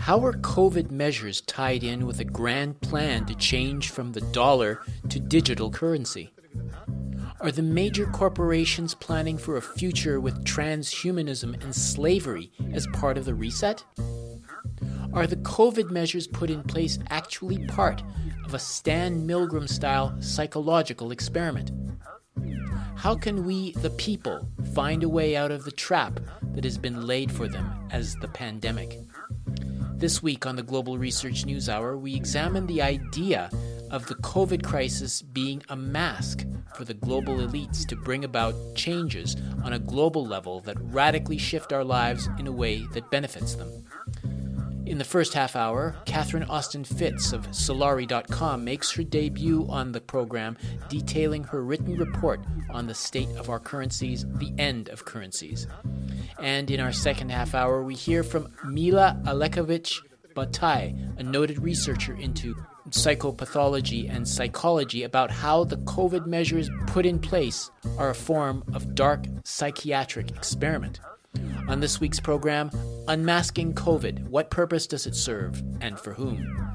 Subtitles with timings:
[0.00, 4.80] How are COVID measures tied in with a grand plan to change from the dollar
[5.08, 6.34] to digital currency?
[7.40, 13.24] Are the major corporations planning for a future with transhumanism and slavery as part of
[13.24, 13.84] the reset?
[15.12, 18.02] Are the COVID measures put in place actually part
[18.44, 21.70] of a Stan Milgram style psychological experiment?
[22.96, 26.18] How can we, the people, find a way out of the trap
[26.52, 28.98] that has been laid for them as the pandemic?
[29.94, 33.50] This week on the Global Research News Hour, we examine the idea
[33.92, 36.44] of the COVID crisis being a mask
[36.74, 41.72] for the global elites to bring about changes on a global level that radically shift
[41.72, 43.70] our lives in a way that benefits them.
[44.86, 50.00] In the first half hour, Catherine Austin Fitts of Solari.com makes her debut on the
[50.00, 55.66] program, detailing her written report on the state of our currencies, the end of currencies.
[56.38, 60.00] And in our second half hour, we hear from Mila Alekovich
[60.34, 62.54] Bataille, a noted researcher into
[62.90, 68.94] psychopathology and psychology, about how the COVID measures put in place are a form of
[68.94, 71.00] dark psychiatric experiment.
[71.68, 72.70] On this week's program,
[73.08, 76.70] Unmasking COVID What purpose does it serve, and for whom?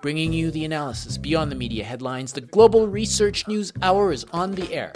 [0.00, 4.52] Bringing you the analysis beyond the media headlines, the Global Research News Hour is on
[4.52, 4.92] the air.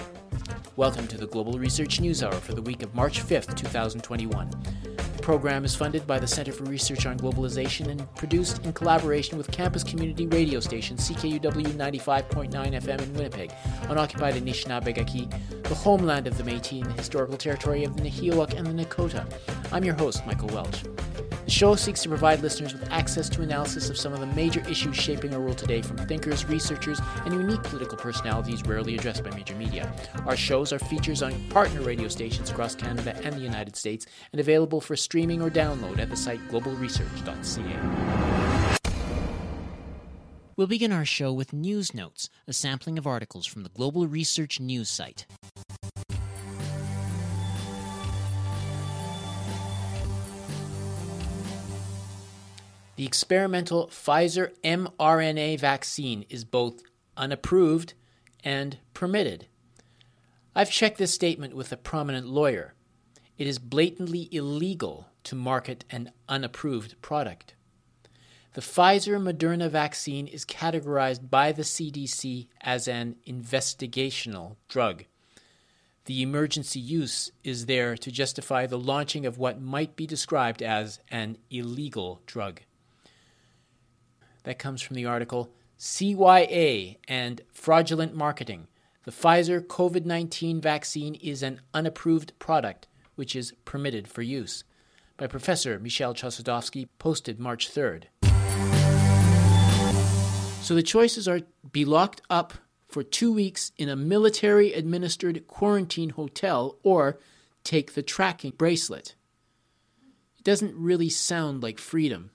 [0.76, 4.50] Welcome to the Global Research News Hour for the week of March 5th, 2021.
[4.96, 9.38] The program is funded by the Center for Research on Globalization and produced in collaboration
[9.38, 13.52] with campus community radio station CKUW 95.9 FM in Winnipeg,
[13.88, 18.54] on occupied Anishinaabe the homeland of the Métis and the historical territory of the Nahiwak
[18.54, 19.24] and the Nakota.
[19.72, 20.82] I'm your host, Michael Welch.
[21.44, 24.60] The show seeks to provide listeners with access to analysis of some of the major
[24.68, 29.30] issues shaping our world today from thinkers, researchers, and unique political personalities rarely addressed by
[29.30, 29.92] major media.
[30.26, 34.40] Our shows are features on partner radio stations across Canada and the United States and
[34.40, 38.78] available for streaming or download at the site globalresearch.ca.
[40.56, 44.60] We'll begin our show with News Notes, a sampling of articles from the Global Research
[44.60, 45.26] News site.
[52.96, 56.82] The experimental Pfizer mRNA vaccine is both
[57.16, 57.94] unapproved
[58.44, 59.46] and permitted.
[60.54, 62.74] I've checked this statement with a prominent lawyer.
[63.38, 67.54] It is blatantly illegal to market an unapproved product.
[68.52, 75.04] The Pfizer Moderna vaccine is categorized by the CDC as an investigational drug.
[76.04, 81.00] The emergency use is there to justify the launching of what might be described as
[81.10, 82.60] an illegal drug.
[84.44, 88.68] That comes from the article CYA and Fraudulent Marketing.
[89.04, 94.64] The Pfizer COVID 19 vaccine is an unapproved product which is permitted for use.
[95.16, 98.04] By Professor Michel Chossudovsky, posted March 3rd.
[100.62, 101.40] So the choices are
[101.72, 102.54] be locked up
[102.88, 107.18] for two weeks in a military administered quarantine hotel or
[107.64, 109.14] take the tracking bracelet.
[110.38, 112.30] It doesn't really sound like freedom.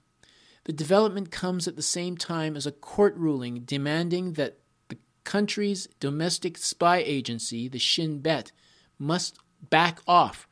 [0.68, 5.88] The development comes at the same time as a court ruling demanding that the country's
[6.02, 8.52] domestic spy agency, the Shin Bet,
[9.00, 9.40] must
[9.70, 10.46] back off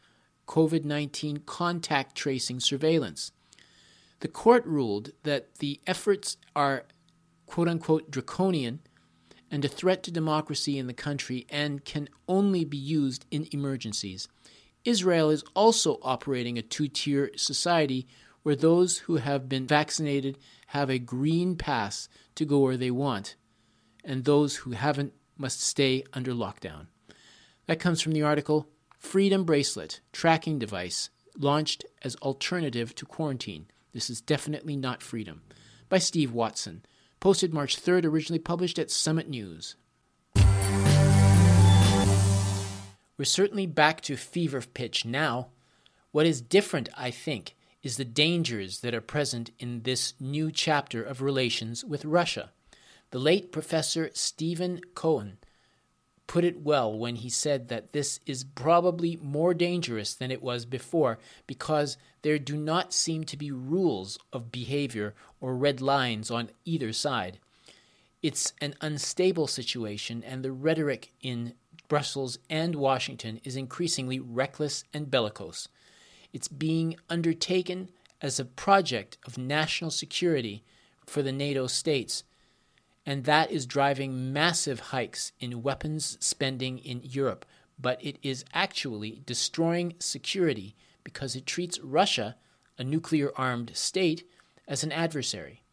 [0.48, 3.34] COVID 19 contact tracing surveillance.
[4.22, 6.86] The court ruled that the efforts are
[7.46, 8.80] quote unquote draconian
[9.52, 14.30] and a threat to democracy in the country and can only be used in emergencies.
[14.86, 18.08] Israel is also operating a two tier society
[18.46, 23.36] where those who have been vaccinated have a green pass to go where they want,
[24.04, 26.86] and those who haven't must stay under lockdown.
[27.66, 28.70] That comes from the article
[29.00, 33.66] Freedom Bracelet Tracking Device Launched as Alternative to Quarantine.
[33.94, 35.42] This is definitely not freedom.
[35.90, 36.86] By Steve Watson.
[37.20, 39.76] Posted March 3rd, originally published at Summit News.
[43.18, 45.48] We're certainly back to fever pitch now.
[46.12, 47.55] What is different, I think,
[47.86, 52.50] is the dangers that are present in this new chapter of relations with Russia.
[53.12, 55.38] The late Professor Stephen Cohen
[56.26, 60.66] put it well when he said that this is probably more dangerous than it was
[60.66, 66.50] before because there do not seem to be rules of behavior or red lines on
[66.66, 67.38] either side.
[68.24, 71.54] It's an unstable situation, and the rhetoric in
[71.88, 75.68] Brussels and Washington is increasingly reckless and bellicose.
[76.36, 77.92] It's being undertaken
[78.22, 80.66] as a project of national security
[81.06, 82.26] for the NATO states,
[83.06, 87.46] and that is driving massive hikes in weapons spending in Europe,
[87.80, 92.36] but it is actually destroying security because it treats Russia,
[92.78, 94.28] a nuclear armed state,
[94.68, 95.64] as an adversary.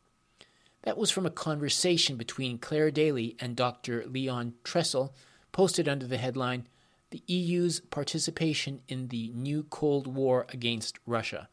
[0.82, 4.05] That was from a conversation between Claire Daly and Dr.
[4.06, 5.12] Leon Tressell,
[5.50, 6.69] posted under the headline
[7.12, 11.50] The EU's Participation in the New Cold War Against Russia.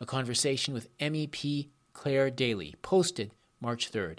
[0.00, 3.30] A conversation with MEP Claire Daly, posted
[3.60, 4.18] March 3rd.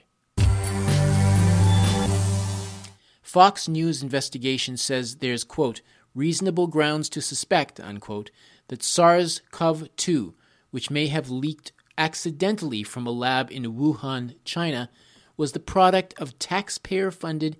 [3.22, 5.82] Fox News investigation says there's, quote,
[6.16, 8.32] reasonable grounds to suspect, unquote,
[8.70, 10.36] that SARS CoV 2,
[10.72, 14.90] which may have leaked accidentally from a lab in Wuhan, China,
[15.36, 17.58] was the product of taxpayer funded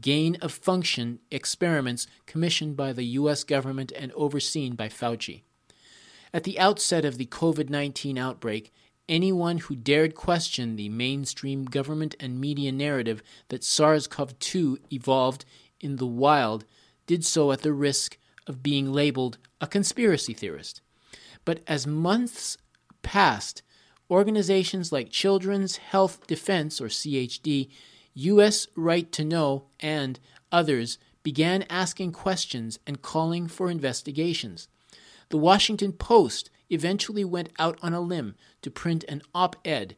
[0.00, 3.44] gain of function experiments commissioned by the U.S.
[3.44, 5.42] government and overseen by Fauci.
[6.32, 8.72] At the outset of the COVID 19 outbreak,
[9.08, 15.44] anyone who dared question the mainstream government and media narrative that SARS CoV 2 evolved
[15.80, 16.64] in the wild
[17.06, 20.80] did so at the risk of being labeled a conspiracy theorist.
[21.44, 22.56] But as months
[23.02, 23.62] passed,
[24.10, 27.68] organizations like Children's Health Defense, or CHD,
[28.14, 28.66] U.S.
[28.74, 30.18] Right to Know, and
[30.50, 34.68] others began asking questions and calling for investigations.
[35.28, 39.96] The Washington Post eventually went out on a limb to print an op ed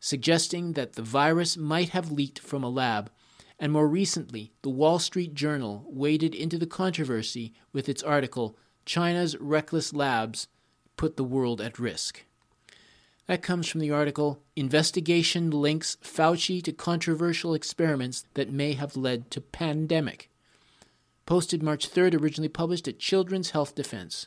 [0.00, 3.10] suggesting that the virus might have leaked from a lab,
[3.58, 8.56] and more recently, the Wall Street Journal waded into the controversy with its article,
[8.86, 10.48] China's Reckless Labs
[10.96, 12.24] Put the World at Risk.
[13.30, 19.30] That comes from the article Investigation Links Fauci to Controversial Experiments That May Have Led
[19.30, 20.28] to Pandemic.
[21.26, 24.26] Posted March 3rd, originally published at Children's Health Defense.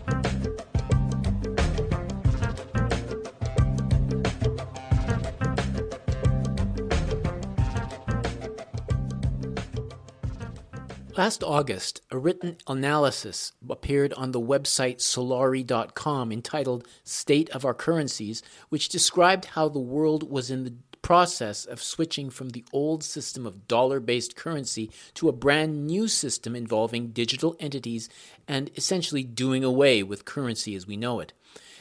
[11.21, 18.41] Last August, a written analysis appeared on the website Solari.com entitled State of Our Currencies,
[18.69, 20.73] which described how the world was in the
[21.03, 26.07] process of switching from the old system of dollar based currency to a brand new
[26.07, 28.09] system involving digital entities
[28.47, 31.33] and essentially doing away with currency as we know it.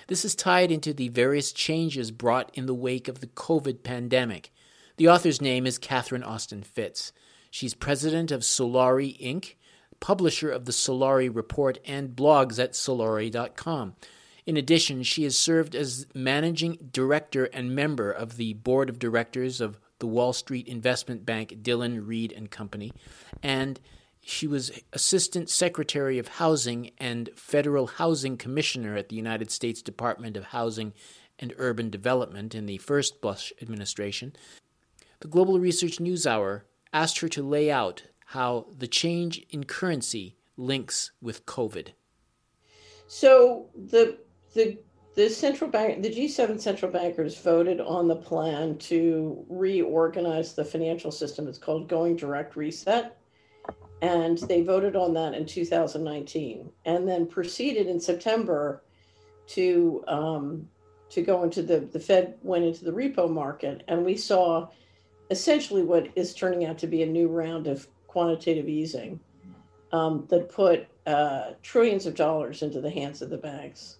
[0.08, 4.52] This is tied into the various changes brought in the wake of the COVID pandemic.
[4.98, 7.14] The author's name is Catherine Austin Fitts.
[7.50, 9.54] She's president of Solari Inc.,
[9.98, 13.96] publisher of the Solari Report, and blogs at solari.com.
[14.46, 19.60] In addition, she has served as managing director and member of the board of directors
[19.60, 22.92] of the Wall Street investment bank Dillon Read and Company,
[23.42, 23.78] and
[24.22, 30.36] she was assistant secretary of housing and federal housing commissioner at the United States Department
[30.36, 30.92] of Housing
[31.38, 34.34] and Urban Development in the first Bush administration.
[35.20, 40.36] The Global Research News Hour asked her to lay out how the change in currency
[40.56, 41.88] links with COVID.
[43.06, 44.18] So the
[44.54, 44.78] the
[45.16, 51.10] the central bank, the G7 central bankers voted on the plan to reorganize the financial
[51.10, 51.48] system.
[51.48, 53.16] It's called Going Direct Reset.
[54.02, 58.82] And they voted on that in 2019 and then proceeded in September
[59.48, 60.68] to um,
[61.10, 64.68] to go into the the Fed went into the repo market and we saw
[65.30, 69.20] essentially what is turning out to be a new round of quantitative easing
[69.92, 73.98] um, that put uh, trillions of dollars into the hands of the banks.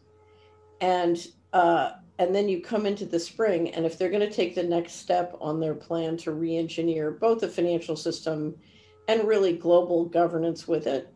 [0.81, 4.55] And uh, and then you come into the spring, and if they're going to take
[4.55, 8.55] the next step on their plan to re-engineer both the financial system
[9.09, 11.13] and really global governance with it,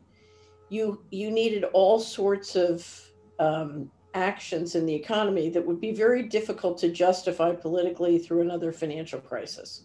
[0.71, 6.23] you you needed all sorts of um, actions in the economy that would be very
[6.23, 9.85] difficult to justify politically through another financial crisis.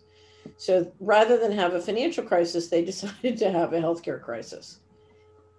[0.58, 4.80] So rather than have a financial crisis, they decided to have a healthcare crisis.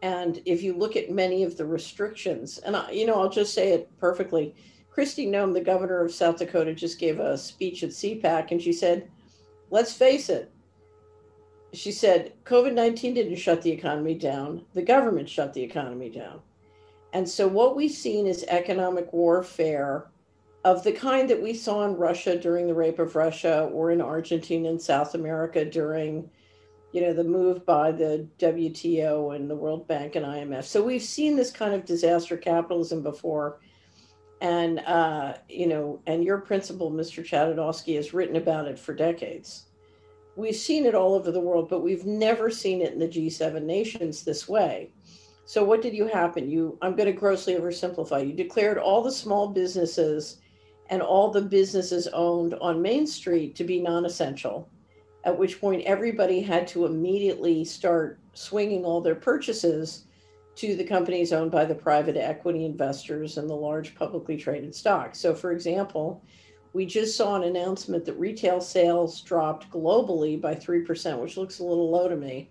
[0.02, 3.54] And if you look at many of the restrictions, and I, you know, I'll just
[3.54, 4.54] say it perfectly.
[4.94, 8.73] Kristi Noem, the governor of South Dakota, just gave a speech at CPAC, and she
[8.73, 9.09] said,
[9.70, 10.50] "Let's face it."
[11.73, 16.40] She said, "COVID nineteen didn't shut the economy down; the government shut the economy down."
[17.12, 20.06] And so, what we've seen is economic warfare
[20.64, 24.00] of the kind that we saw in Russia during the rape of Russia or in
[24.00, 26.29] Argentina and South America during
[26.93, 30.64] you know the move by the WTO and the World Bank and IMF.
[30.64, 33.61] So we've seen this kind of disaster capitalism before
[34.40, 37.25] and uh, you know and your principal Mr.
[37.25, 39.67] Chossudovsky has written about it for decades.
[40.37, 43.62] we've seen it all over the world, but we've never seen it in the G7
[43.62, 44.90] nations this way.
[45.45, 46.50] So what did you happen?
[46.50, 48.26] You I'm going to grossly oversimplify.
[48.26, 50.38] You declared all the small businesses
[50.90, 54.68] and all the businesses owned on Main Street to be non-essential.
[55.25, 60.04] At which point everybody had to immediately start swinging all their purchases
[60.56, 65.20] to the companies owned by the private equity investors and the large publicly traded stocks.
[65.20, 66.23] So for example,
[66.73, 71.64] we just saw an announcement that retail sales dropped globally by 3%, which looks a
[71.64, 72.50] little low to me.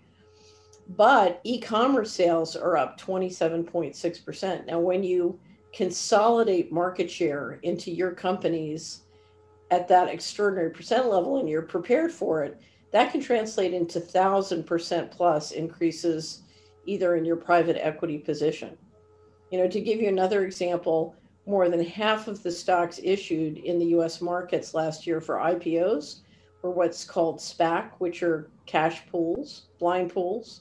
[0.96, 4.66] But e commerce sales are up 27.6%.
[4.66, 5.38] Now, when you
[5.72, 9.02] consolidate market share into your companies
[9.70, 12.60] at that extraordinary percent level and you're prepared for it,
[12.92, 16.42] that can translate into 1000% plus increases
[16.86, 18.76] either in your private equity position.
[19.50, 21.14] You know, to give you another example,
[21.46, 26.20] more than half of the stocks issued in the US markets last year for IPOs
[26.62, 30.60] were what's called SPAC, which are cash pools, blind pools.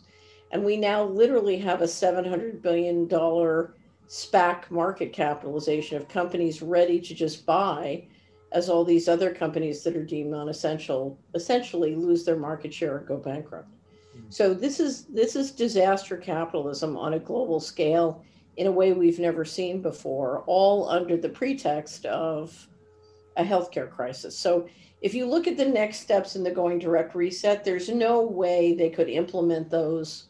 [0.51, 3.07] And we now literally have a $700 billion
[4.09, 8.07] SPAC market capitalization of companies ready to just buy
[8.51, 13.07] as all these other companies that are deemed non-essential essentially lose their market share and
[13.07, 13.69] go bankrupt.
[14.17, 14.25] Mm-hmm.
[14.29, 18.23] So this is this is disaster capitalism on a global scale
[18.57, 22.67] in a way we've never seen before, all under the pretext of
[23.37, 24.37] a healthcare crisis.
[24.37, 24.67] So
[25.01, 28.73] if you look at the next steps in the going direct reset, there's no way
[28.73, 30.25] they could implement those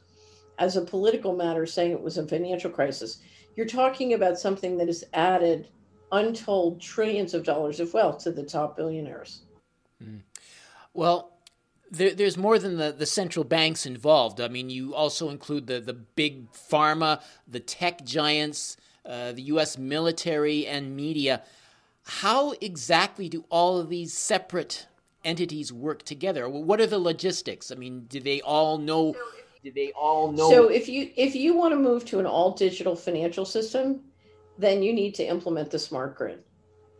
[0.59, 3.19] as a political matter, saying it was a financial crisis.
[3.59, 5.67] You're talking about something that has added
[6.13, 9.41] untold trillions of dollars of wealth to the top billionaires.
[10.01, 10.21] Mm.
[10.93, 11.33] Well,
[11.91, 14.39] there, there's more than the, the central banks involved.
[14.39, 19.77] I mean, you also include the, the big pharma, the tech giants, uh, the U.S.
[19.77, 21.41] military, and media.
[22.03, 24.87] How exactly do all of these separate
[25.25, 26.47] entities work together?
[26.47, 27.73] What are the logistics?
[27.73, 29.17] I mean, do they all know?
[29.63, 30.49] Do they all know?
[30.49, 34.01] So, if you if you want to move to an all digital financial system,
[34.57, 36.43] then you need to implement the smart grid.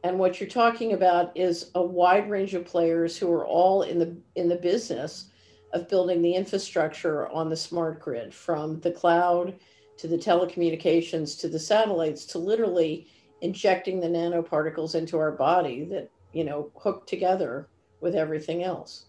[0.04, 4.00] And what you're talking about is a wide range of players who are all in
[4.00, 5.30] the in the business
[5.74, 9.56] of building the infrastructure on the smart grid from the cloud
[9.98, 13.08] to the telecommunications to the satellites to literally
[13.42, 17.68] injecting the nanoparticles into our body that you know hook together
[18.02, 19.06] with everything else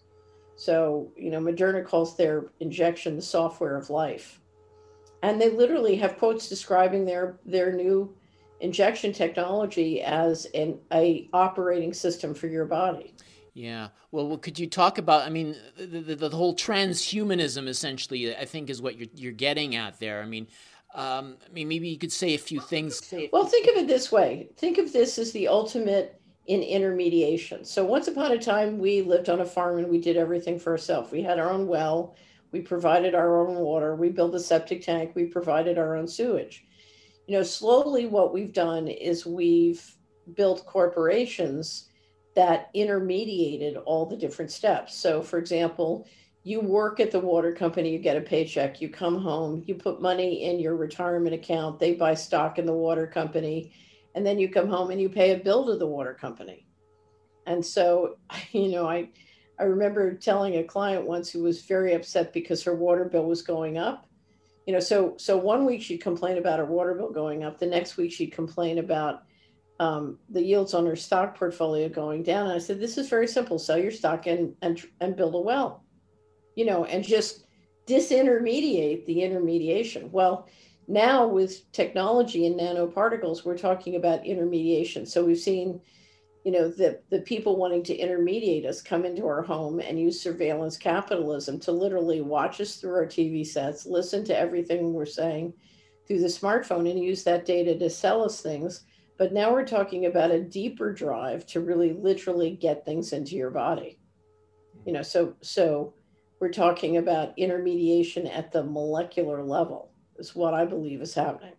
[0.55, 4.41] so you know moderna calls their injection the software of life
[5.23, 8.13] and they literally have quotes describing their their new
[8.59, 13.13] injection technology as an a operating system for your body.
[13.53, 13.89] Yeah.
[14.11, 15.23] Well, well, could you talk about?
[15.23, 19.75] I mean, the, the, the, whole transhumanism, essentially, I think, is what you're you're getting
[19.75, 20.21] at there.
[20.21, 20.47] I mean,
[20.95, 23.13] um, I mean, maybe you could say a few things.
[23.33, 24.49] Well, think of it this way.
[24.55, 27.63] Think of this as the ultimate in intermediation.
[27.63, 30.71] So, once upon a time, we lived on a farm and we did everything for
[30.71, 31.11] ourselves.
[31.11, 32.15] We had our own well.
[32.51, 33.95] We provided our own water.
[33.95, 35.11] We built a septic tank.
[35.15, 36.65] We provided our own sewage
[37.31, 39.95] you know, slowly what we've done is we've
[40.33, 41.87] built corporations
[42.35, 44.97] that intermediated all the different steps.
[44.97, 46.07] So, for example,
[46.43, 50.01] you work at the water company, you get a paycheck, you come home, you put
[50.01, 53.71] money in your retirement account, they buy stock in the water company,
[54.15, 56.67] and then you come home and you pay a bill to the water company.
[57.45, 58.17] And so,
[58.51, 59.09] you know, I
[59.59, 63.43] I remember telling a client once who was very upset because her water bill was
[63.43, 64.07] going up.
[64.65, 67.59] You know so so one week she'd complain about her water bill going up.
[67.59, 69.23] The next week she'd complain about
[69.79, 72.47] um, the yields on her stock portfolio going down.
[72.47, 73.59] And i said this is very simple.
[73.59, 75.83] Sell your stock and and, and build a well.
[76.55, 77.45] You know and just
[77.87, 80.11] disintermediate the intermediation.
[80.11, 80.47] Well
[80.87, 85.79] now with technology and nanoparticles we're talking about intermediation so we've seen
[86.43, 90.19] you know the the people wanting to intermediate us come into our home and use
[90.19, 95.53] surveillance capitalism to literally watch us through our TV sets, listen to everything we're saying
[96.07, 98.83] through the smartphone and use that data to sell us things.
[99.17, 103.51] But now we're talking about a deeper drive to really literally get things into your
[103.51, 103.99] body.
[104.85, 105.93] You know, so so
[106.39, 111.53] we're talking about intermediation at the molecular level is what I believe is happening.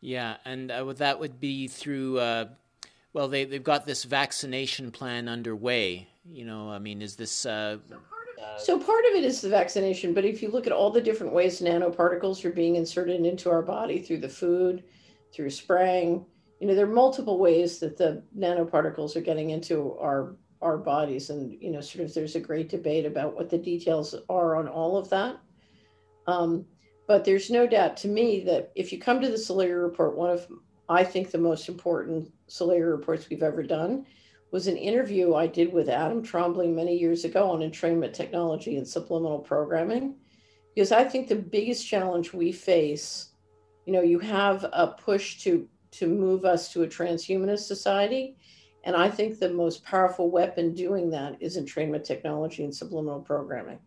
[0.00, 2.46] Yeah, and uh, that would be through uh,
[3.12, 6.08] well, they they've got this vaccination plan underway.
[6.24, 7.46] You know, I mean, is this?
[7.46, 7.78] Uh,
[8.56, 11.32] so part of it is the vaccination, but if you look at all the different
[11.32, 14.84] ways nanoparticles are being inserted into our body through the food,
[15.32, 16.24] through spraying,
[16.60, 21.30] you know, there are multiple ways that the nanoparticles are getting into our our bodies,
[21.30, 24.68] and you know, sort of there's a great debate about what the details are on
[24.68, 25.38] all of that.
[26.26, 26.66] Um,
[27.08, 30.30] but there's no doubt to me that if you come to the Solari report, one
[30.30, 30.46] of
[30.90, 34.06] I think the most important Solari reports we've ever done
[34.50, 38.86] was an interview I did with Adam Trombly many years ago on entrainment technology and
[38.86, 40.16] subliminal programming.
[40.74, 43.30] Because I think the biggest challenge we face,
[43.86, 48.36] you know, you have a push to to move us to a transhumanist society.
[48.84, 53.78] And I think the most powerful weapon doing that is entrainment technology and subliminal programming.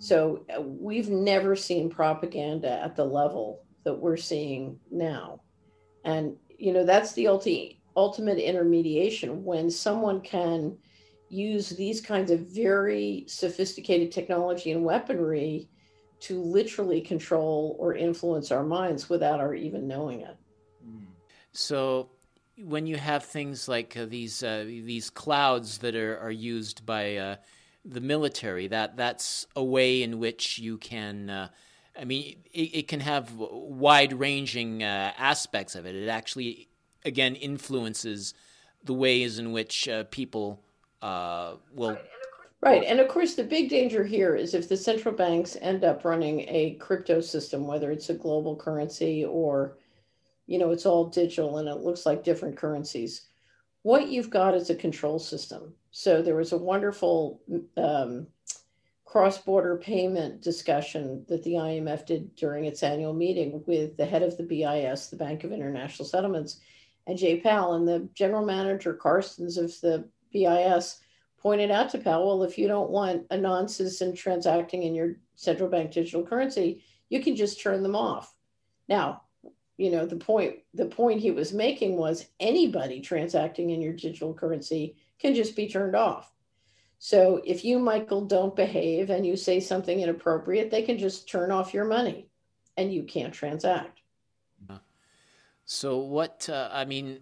[0.00, 5.42] So uh, we've never seen propaganda at the level that we're seeing now.
[6.04, 10.78] And, you know, that's the ulti- ultimate intermediation when someone can
[11.28, 15.68] use these kinds of very sophisticated technology and weaponry
[16.20, 20.36] to literally control or influence our minds without our even knowing it.
[21.52, 22.10] So,
[22.62, 27.16] when you have things like uh, these uh, these clouds that are, are used by
[27.16, 27.36] uh,
[27.84, 31.30] the military, that that's a way in which you can.
[31.30, 31.48] Uh,
[31.98, 35.94] I mean, it, it, can have wide ranging uh, aspects of it.
[35.94, 36.68] It actually,
[37.04, 38.34] again, influences
[38.84, 40.62] the ways in which uh, people
[41.02, 41.98] will.
[42.62, 42.84] Right.
[42.84, 46.40] And of course, the big danger here is if the central banks end up running
[46.48, 49.76] a crypto system, whether it's a global currency or
[50.50, 53.28] you know, it's all digital and it looks like different currencies.
[53.82, 55.72] What you've got is a control system.
[55.90, 57.40] So there was a wonderful
[57.76, 58.28] um,
[59.04, 64.36] cross-border payment discussion that the IMF did during its annual meeting with the head of
[64.36, 66.60] the BIS, the Bank of International Settlements,
[67.06, 71.00] and Jay Powell and the general manager Carstens of the BIS
[71.38, 75.68] pointed out to Powell, well, if you don't want a non-citizen transacting in your central
[75.68, 78.34] bank digital currency, you can just turn them off.
[78.88, 79.22] Now,
[79.80, 84.34] you know the point the point he was making was anybody transacting in your digital
[84.34, 86.32] currency can just be turned off.
[86.98, 91.50] So if you michael don't behave and you say something inappropriate they can just turn
[91.50, 92.28] off your money
[92.76, 94.00] and you can't transact.
[95.64, 97.20] So what uh, i mean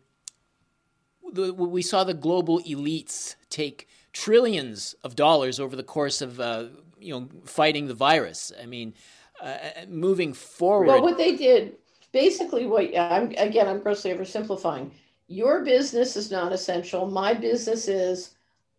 [1.32, 6.64] the, we saw the global elites take trillions of dollars over the course of uh,
[6.98, 8.52] you know fighting the virus.
[8.60, 8.94] I mean
[9.40, 9.56] uh,
[9.88, 10.86] moving forward.
[10.86, 11.76] Well what they did
[12.12, 14.90] basically what I'm again I'm grossly oversimplifying.
[15.28, 17.06] Your business is not essential.
[17.06, 18.34] My business is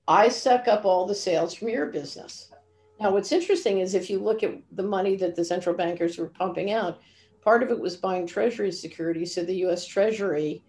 [0.08, 2.50] I suck up all the sales from your business.
[3.00, 6.28] Now what's interesting is if you look at the money that the central bankers were
[6.28, 7.02] pumping out,
[7.42, 10.64] part of it was buying treasury securities so the US Treasury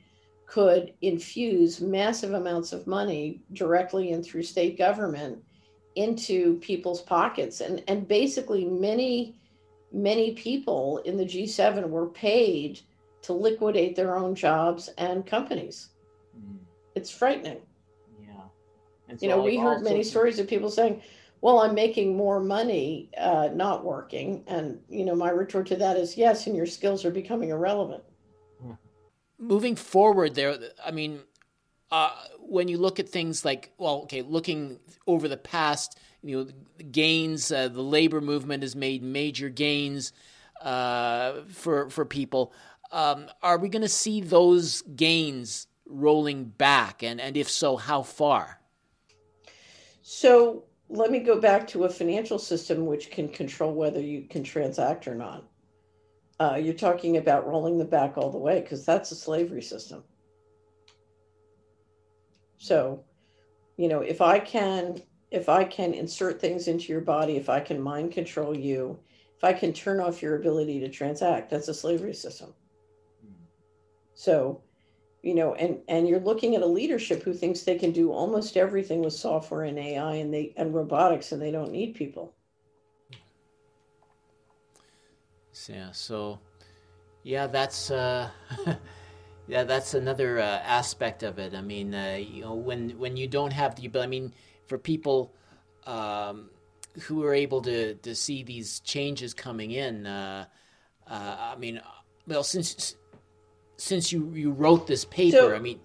[0.47, 5.43] could infuse massive amounts of money directly and through state government
[5.97, 9.35] into people's pockets and and basically many
[9.93, 12.81] many people in the G7 were paid
[13.23, 15.91] to liquidate their own jobs and companies.
[16.37, 16.59] Mm.
[16.95, 17.61] It's frightening.
[18.21, 18.35] Yeah.
[19.09, 21.03] So you know, we heard many stories of people saying,
[21.41, 24.45] well, I'm making more money uh, not working.
[24.47, 28.03] And, you know, my retort to that is yes, and your skills are becoming irrelevant.
[29.39, 31.21] Moving forward, there, I mean,
[31.91, 36.51] uh, when you look at things like, well, okay, looking over the past, you know,
[36.77, 40.13] the gains, uh, the labor movement has made major gains
[40.61, 42.53] uh, for for people.
[42.93, 48.03] Um, are we going to see those gains rolling back, and and if so, how
[48.03, 48.61] far?
[50.03, 54.43] So let me go back to a financial system which can control whether you can
[54.43, 55.45] transact or not.
[56.41, 60.03] Uh, you're talking about rolling the back all the way because that's a slavery system.
[62.57, 63.05] So,
[63.77, 65.01] you know, if I can
[65.31, 68.99] if I can insert things into your body, if I can mind control you,
[69.37, 72.53] if I can turn off your ability to transact, that's a slavery system.
[74.21, 74.61] So,
[75.23, 78.59] you know, and and you're looking at a leadership who thinks they can do almost
[78.59, 82.35] everything with software and AI and they and robotics and they don't need people.
[85.67, 86.39] Yeah, so
[87.23, 88.29] yeah, that's uh
[89.49, 91.55] yeah, that's another uh, aspect of it.
[91.55, 94.35] I mean, uh, you know, when when you don't have the I mean,
[94.67, 95.33] for people
[95.87, 96.51] um,
[97.05, 100.45] who are able to to see these changes coming in, uh,
[101.07, 101.81] uh I mean,
[102.27, 102.97] well, since
[103.81, 105.81] since you you wrote this paper, so, I mean.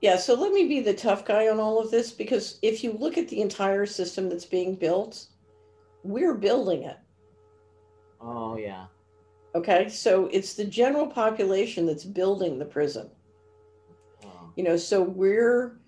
[0.00, 2.92] Yeah, so let me be the tough guy on all of this because if you
[2.92, 5.26] look at the entire system that's being built,
[6.04, 6.98] we're building it.
[8.20, 8.86] Oh, yeah.
[9.54, 13.10] Okay, so it's the general population that's building the prison.
[14.24, 14.52] Oh.
[14.54, 15.80] You know, so we're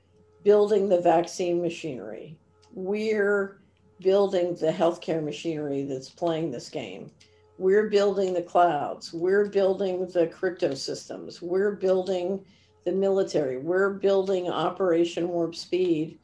[0.42, 2.36] building the vaccine machinery.
[2.72, 3.60] We're
[4.00, 7.12] building the healthcare machinery that's playing this game.
[7.60, 9.12] We're building the clouds.
[9.12, 11.42] We're building the crypto systems.
[11.42, 12.42] We're building
[12.86, 13.58] the military.
[13.58, 16.18] We're building Operation Warp Speed.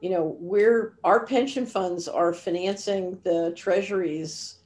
[0.00, 4.56] You know, we're our pension funds are financing the treasuries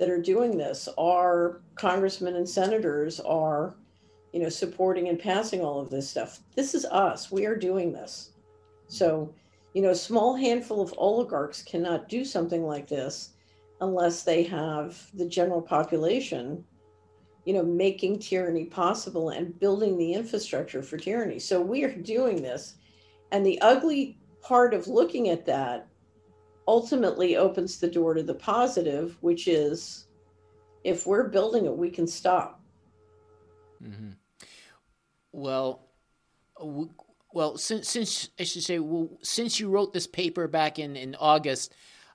[0.00, 0.88] that are doing this.
[0.98, 3.76] Our congressmen and senators are
[4.32, 6.40] you know, supporting and passing all of this stuff.
[6.56, 7.30] This is us.
[7.30, 8.30] We are doing this.
[8.88, 9.32] So,
[9.74, 13.30] you know, a small handful of oligarchs cannot do something like this
[13.80, 16.64] unless they have the general population,
[17.44, 21.38] you know, making tyranny possible and building the infrastructure for tyranny.
[21.38, 22.74] So we are doing this.
[23.32, 25.86] And the ugly part of looking at that
[26.68, 30.06] ultimately opens the door to the positive, which is
[30.84, 32.60] if we're building it, we can stop.
[33.82, 34.10] Mm-hmm.
[35.32, 35.88] Well,
[37.32, 41.14] well, since since I should say, well, since you wrote this paper back in in
[41.14, 41.74] August,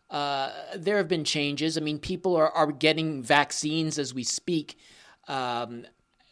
[0.10, 1.78] uh, there have been changes.
[1.78, 4.78] I mean, people are are getting vaccines as we speak.
[5.28, 5.86] Um,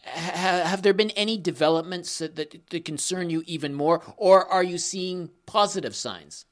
[0.05, 4.63] ha- have there been any developments that, that, that concern you even more, or are
[4.63, 6.45] you seeing positive signs?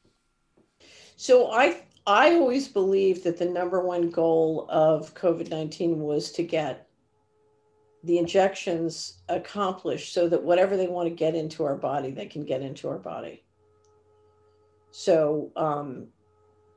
[1.15, 6.43] So I I always believed that the number one goal of COVID nineteen was to
[6.43, 6.87] get
[8.03, 12.43] the injections accomplished so that whatever they want to get into our body, they can
[12.43, 13.43] get into our body.
[14.89, 16.07] So, um,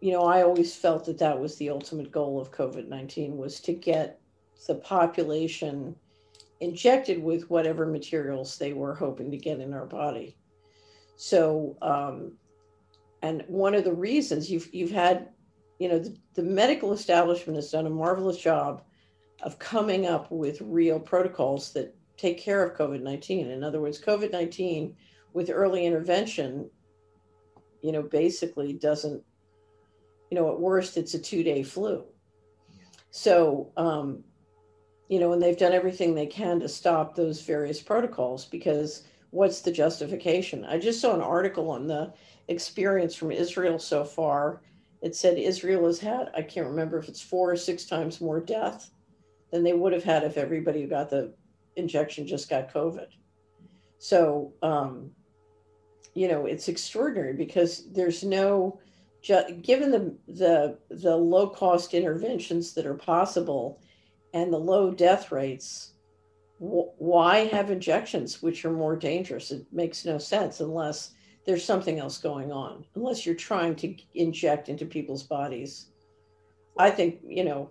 [0.05, 3.59] you know, I always felt that that was the ultimate goal of COVID 19 was
[3.61, 4.21] to get
[4.67, 5.97] the population
[6.61, 10.37] injected with whatever materials they were hoping to get in our body.
[11.17, 12.33] So, um,
[13.23, 15.31] and one of the reasons you've, you've had,
[15.79, 18.83] you know, the, the medical establishment has done a marvelous job
[19.43, 23.51] of coming up with real protocols that take care of COVID 19.
[23.51, 24.95] In other words, COVID 19
[25.33, 26.69] with early intervention,
[27.81, 29.25] you know, basically doesn't,
[30.31, 32.05] you know, at worst, it's a two day flu.
[33.11, 34.25] So, um,
[35.09, 39.61] you know, and they've done everything they can to stop those various protocols because what's
[39.61, 40.65] the justification?
[40.65, 42.13] I just saw an article on the
[42.49, 44.63] experience from Israel so far.
[45.03, 48.41] It said Israel has had, I can't remember if it's four or six times more
[48.41, 48.91] death
[49.53, 51.35] than they would have had if everybody who got the
[51.77, 53.09] injection just got COVID.
[53.99, 55.11] So, um,
[56.15, 58.81] you know, it's extraordinary because there's no,
[59.25, 63.81] given the the the low cost interventions that are possible,
[64.33, 65.93] and the low death rates,
[66.59, 69.51] why have injections which are more dangerous?
[69.51, 71.13] It makes no sense unless
[71.47, 72.85] there's something else going on.
[72.95, 75.87] Unless you're trying to inject into people's bodies,
[76.79, 77.71] I think you know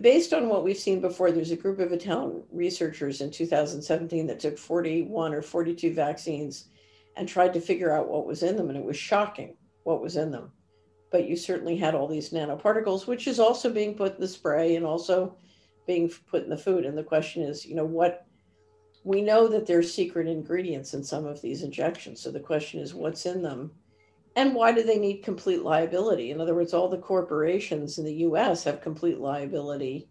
[0.00, 4.40] based on what we've seen before, there's a group of Italian researchers in 2017 that
[4.40, 6.68] took 41 or 42 vaccines
[7.16, 8.70] and tried to figure out what was in them.
[8.70, 10.50] And it was shocking what was in them.
[11.10, 14.76] But you certainly had all these nanoparticles, which is also being put in the spray
[14.76, 15.36] and also
[15.86, 16.84] being put in the food.
[16.84, 18.26] And the question is, you know, what
[19.04, 22.20] we know that there's secret ingredients in some of these injections.
[22.20, 23.70] So the question is, what's in them?
[24.36, 26.30] And why do they need complete liability?
[26.30, 30.08] In other words, all the corporations in the US have complete liability,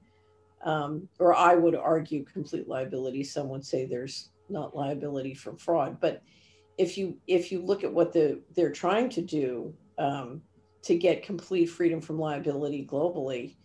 [0.64, 3.24] um, or I would argue complete liability.
[3.24, 6.00] Some would say there's not liability from fraud.
[6.00, 6.24] But
[6.78, 10.42] if you if you look at what the they're trying to do um,
[10.88, 13.56] to get complete freedom from liability globally,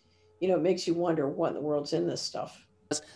[0.41, 2.67] you know, it makes you wonder what in the world's in this stuff.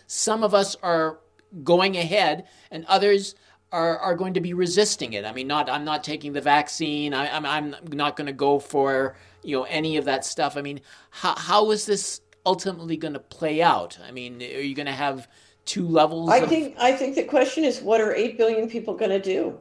[0.07, 1.19] Some of us are
[1.63, 3.35] going ahead, and others
[3.71, 5.25] are, are going to be resisting it.
[5.25, 7.13] I mean, not I'm not taking the vaccine.
[7.13, 10.57] I, am I'm, I'm not going to go for you know any of that stuff.
[10.57, 10.79] I mean,
[11.11, 13.99] how how is this ultimately going to play out?
[14.07, 15.27] I mean, are you going to have
[15.65, 16.29] two levels?
[16.31, 16.49] I of...
[16.49, 19.59] think I think the question is, what are eight billion people going to do?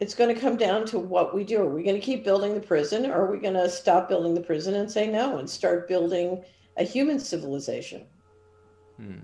[0.00, 1.62] It's going to come down to what we do.
[1.62, 4.34] Are we going to keep building the prison, or are we going to stop building
[4.34, 6.44] the prison and say no and start building
[6.76, 8.04] a human civilization?
[8.96, 9.18] Hmm.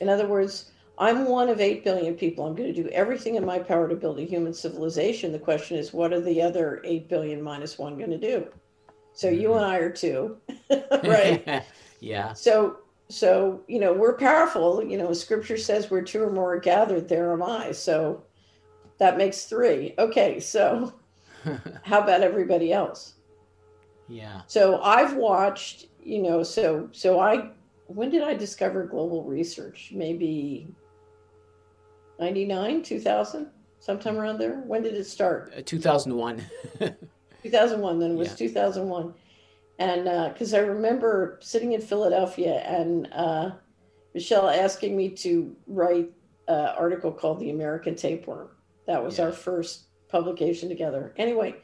[0.00, 2.46] In other words I'm one of 8 billion people.
[2.46, 5.32] I'm going to do everything in my power to build a human civilization.
[5.32, 8.46] The question is, what are the other 8 billion minus one going to do?
[9.12, 9.40] So mm-hmm.
[9.40, 10.36] you and I are two,
[11.04, 11.64] right?
[12.00, 12.32] yeah.
[12.32, 14.84] So, so, you know, we're powerful.
[14.84, 17.72] You know, scripture says where two or more are gathered, there am I.
[17.72, 18.22] So
[18.98, 19.94] that makes three.
[19.98, 20.40] Okay.
[20.40, 20.94] So
[21.82, 23.14] how about everybody else?
[24.08, 24.42] Yeah.
[24.46, 27.50] So I've watched, you know, so, so I,
[27.86, 29.92] when did I discover global research?
[29.94, 30.68] Maybe
[32.18, 33.48] 99, 2000,
[33.80, 34.60] sometime around there.
[34.66, 35.52] When did it start?
[35.56, 36.44] Uh, 2001.
[37.42, 38.48] 2001, then it was yeah.
[38.48, 39.14] 2001.
[39.78, 43.50] And because uh, I remember sitting in Philadelphia and uh,
[44.14, 46.10] Michel asking me to write
[46.46, 48.48] an article called The American Tapeworm.
[48.86, 49.26] That was yeah.
[49.26, 51.14] our first publication together.
[51.16, 51.56] Anyway,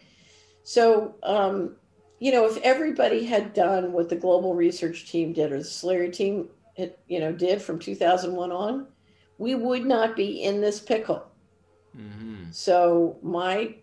[0.62, 1.76] so, um,
[2.18, 6.12] you know, if everybody had done what the global research team did or the Solari
[6.12, 8.87] team, it, you know, did from 2001 on,
[9.38, 11.26] we would not be in this pickle.
[11.96, 12.50] Mm-hmm.
[12.50, 13.74] So, my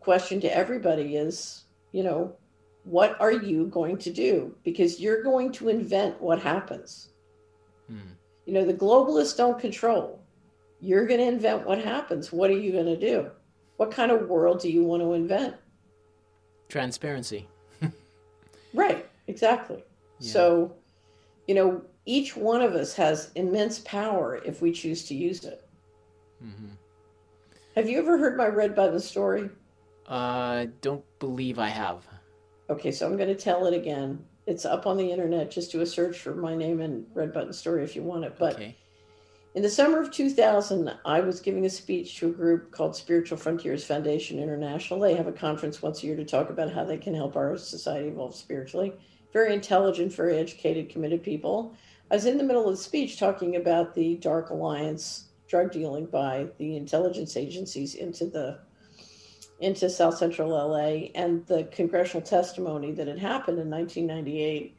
[0.00, 2.34] question to everybody is, you know,
[2.84, 4.54] what are you going to do?
[4.64, 7.10] Because you're going to invent what happens.
[7.90, 8.14] Mm.
[8.46, 10.20] You know, the globalists don't control.
[10.80, 12.32] You're going to invent what happens.
[12.32, 13.30] What are you going to do?
[13.76, 15.56] What kind of world do you want to invent?
[16.68, 17.48] Transparency.
[18.74, 19.84] right, exactly.
[20.20, 20.32] Yeah.
[20.32, 20.76] So,
[21.46, 25.68] you know, each one of us has immense power if we choose to use it.
[26.44, 26.72] Mm-hmm.
[27.76, 29.48] Have you ever heard my red button story?
[30.06, 32.06] Uh, don't believe I have.
[32.68, 34.24] Okay, so I'm going to tell it again.
[34.46, 35.50] It's up on the internet.
[35.50, 38.36] Just do a search for my name and red button story if you want it.
[38.38, 38.76] But okay.
[39.54, 43.36] In the summer of 2000, I was giving a speech to a group called Spiritual
[43.36, 45.00] Frontiers Foundation International.
[45.00, 47.56] They have a conference once a year to talk about how they can help our
[47.56, 48.92] society evolve spiritually.
[49.32, 51.74] Very intelligent, very educated, committed people.
[52.10, 56.06] I was in the middle of the speech talking about the Dark Alliance drug dealing
[56.06, 58.60] by the intelligence agencies into the
[59.58, 64.74] into South Central LA and the congressional testimony that had happened in 1998.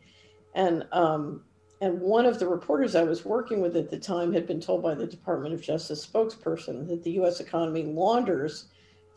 [0.56, 1.44] And um,
[1.82, 4.84] and one of the reporters I was working with at the time had been told
[4.84, 7.40] by the Department of Justice spokesperson that the U.S.
[7.40, 8.68] economy launders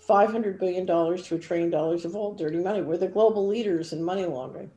[0.00, 2.82] 500 billion dollars to a trillion dollars of old dirty money.
[2.82, 4.70] We're the global leaders in money laundering,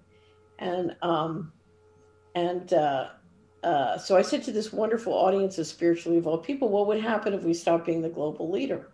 [0.59, 1.51] and um,
[2.35, 3.07] and uh,
[3.63, 7.33] uh, so I said to this wonderful audience of spiritually evolved people, what would happen
[7.33, 8.91] if we stopped being the global leader?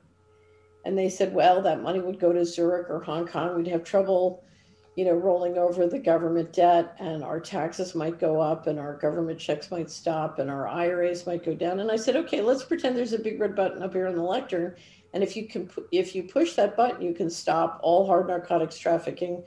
[0.86, 3.56] And they said, well, that money would go to Zurich or Hong Kong.
[3.56, 4.44] We'd have trouble,
[4.96, 8.96] you know, rolling over the government debt, and our taxes might go up, and our
[8.98, 11.80] government checks might stop, and our IRAs might go down.
[11.80, 14.22] And I said, okay, let's pretend there's a big red button up here on the
[14.22, 14.76] lectern,
[15.14, 18.78] and if you can, if you push that button, you can stop all hard narcotics
[18.78, 19.44] trafficking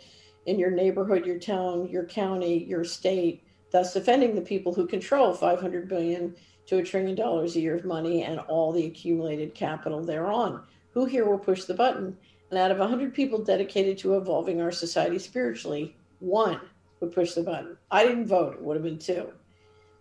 [0.46, 5.34] in your neighborhood, your town, your county, your state, thus defending the people who control
[5.34, 6.34] 500 billion
[6.66, 10.62] to a trillion dollars a year of money and all the accumulated capital thereon.
[10.92, 12.16] Who here will push the button?
[12.50, 16.60] And out of 100 people dedicated to evolving our society spiritually, one
[17.00, 17.76] would push the button.
[17.90, 19.32] I didn't vote, it would have been two.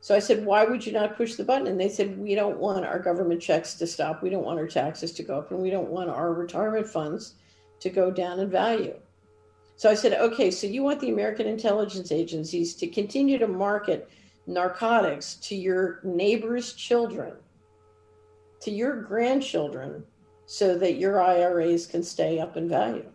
[0.01, 1.67] So I said, Why would you not push the button?
[1.67, 4.21] And they said, We don't want our government checks to stop.
[4.21, 5.49] We don't want our taxes to go up.
[5.49, 7.33] And we don't want our retirement funds
[7.79, 8.95] to go down in value.
[9.77, 14.09] So I said, okay, so you want the American intelligence agencies to continue to market
[14.47, 17.33] narcotics to your neighbor's children,
[18.61, 20.03] to your grandchildren,
[20.45, 23.05] so that your IRAs can stay up in value.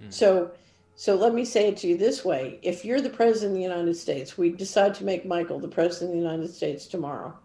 [0.00, 0.12] Mm.
[0.12, 0.52] So
[0.96, 2.60] so let me say it to you this way.
[2.62, 6.10] If you're the president of the United States, we decide to make Michael the president
[6.10, 7.36] of the United States tomorrow.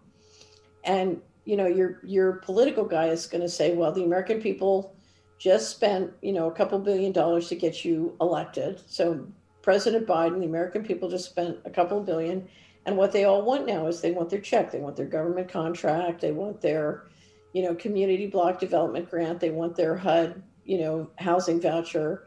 [0.84, 4.94] And you know, your your political guy is going to say, well, the American people
[5.38, 8.80] just spent, you know, a couple billion dollars to get you elected.
[8.86, 9.26] So
[9.62, 12.46] President Biden, the American people just spent a couple billion.
[12.86, 14.70] And what they all want now is they want their check.
[14.70, 16.20] They want their government contract.
[16.20, 17.04] They want their,
[17.52, 19.40] you know, community block development grant.
[19.40, 22.26] They want their HUD, you know, housing voucher.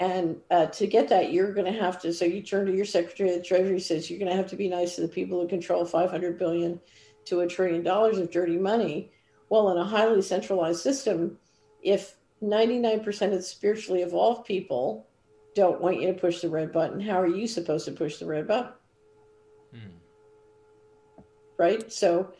[0.00, 2.12] And uh, to get that, you're going to have to.
[2.12, 4.56] So you turn to your Secretary of the Treasury, says you're going to have to
[4.56, 6.80] be nice to the people who control 500 billion
[7.26, 9.12] to a trillion dollars of dirty money.
[9.48, 11.38] Well, in a highly centralized system,
[11.82, 15.06] if 99% of the spiritually evolved people
[15.54, 17.00] don't want you to push the red button.
[17.00, 18.72] How are you supposed to push the red button?
[19.72, 21.24] Hmm.
[21.58, 21.92] Right?
[21.92, 22.32] So,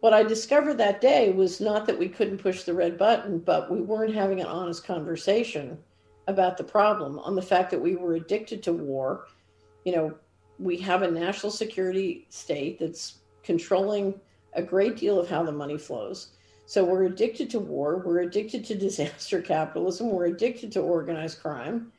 [0.00, 3.70] what I discovered that day was not that we couldn't push the red button, but
[3.70, 5.78] we weren't having an honest conversation
[6.26, 9.26] about the problem on the fact that we were addicted to war.
[9.84, 10.14] You know,
[10.58, 14.18] we have a national security state that's controlling
[14.54, 16.30] a great deal of how the money flows.
[16.66, 21.92] So we're addicted to war, we're addicted to disaster capitalism, we're addicted to organized crime,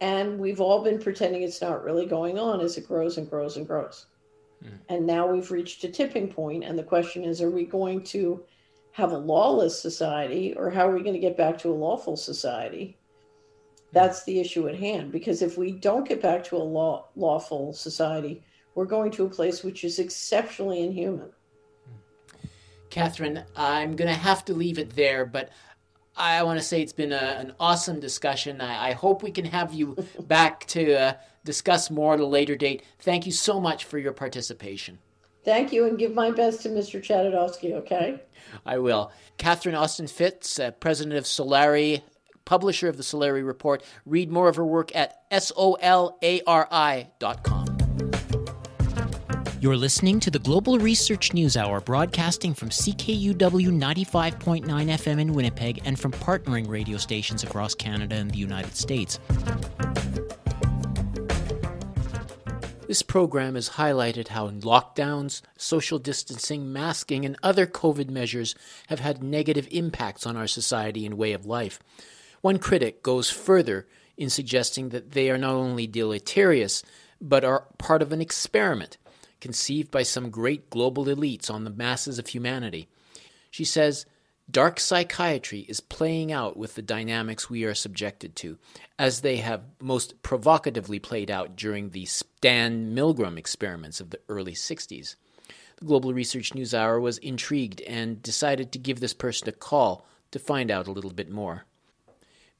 [0.00, 3.56] and we've all been pretending it's not really going on as it grows and grows
[3.56, 4.06] and grows.
[4.64, 4.78] Mm.
[4.88, 8.44] And now we've reached a tipping point, and the question is are we going to
[8.92, 12.16] have a lawless society or how are we going to get back to a lawful
[12.16, 12.98] society?
[13.92, 15.12] That's the issue at hand.
[15.12, 18.42] Because if we don't get back to a law, lawful society,
[18.74, 21.30] we're going to a place which is exceptionally inhuman.
[22.88, 25.50] Catherine, I'm going to have to leave it there, but
[26.16, 28.60] I want to say it's been a, an awesome discussion.
[28.60, 31.12] I, I, hope we can have you back to uh,
[31.44, 32.82] discuss more at a later date.
[32.98, 34.98] Thank you so much for your participation.
[35.44, 37.00] Thank you, and give my best to Mr.
[37.00, 38.20] Chossudovsky, okay?
[38.66, 39.10] I will.
[39.38, 42.02] Catherine Austin Fitts, uh, president of Solari,
[42.44, 43.82] publisher of the Solari Report.
[44.04, 46.20] Read more of her work at solari.com.
[49.62, 55.82] You're listening to the Global Research News Hour, broadcasting from CKUW 95.9 FM in Winnipeg
[55.84, 59.20] and from partnering radio stations across Canada and the United States.
[62.90, 68.56] This program has highlighted how lockdowns, social distancing, masking, and other COVID measures
[68.88, 71.78] have had negative impacts on our society and way of life.
[72.40, 76.82] One critic goes further in suggesting that they are not only deleterious,
[77.20, 78.98] but are part of an experiment
[79.40, 82.88] conceived by some great global elites on the masses of humanity.
[83.52, 84.04] She says,
[84.50, 88.58] Dark psychiatry is playing out with the dynamics we are subjected to,
[88.98, 94.54] as they have most provocatively played out during the Stan Milgram experiments of the early
[94.54, 95.16] 60s.
[95.76, 100.06] The Global Research News Hour was intrigued and decided to give this person a call
[100.30, 101.66] to find out a little bit more.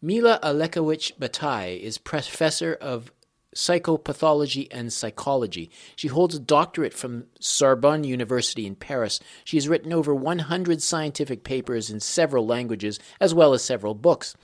[0.03, 3.11] Mila Alekovich Bataille is professor of
[3.54, 5.70] psychopathology and psychology.
[5.96, 9.20] She holds a doctorate from Sorbonne University in Paris.
[9.44, 14.36] She has written over 100 scientific papers in several languages, as well as several books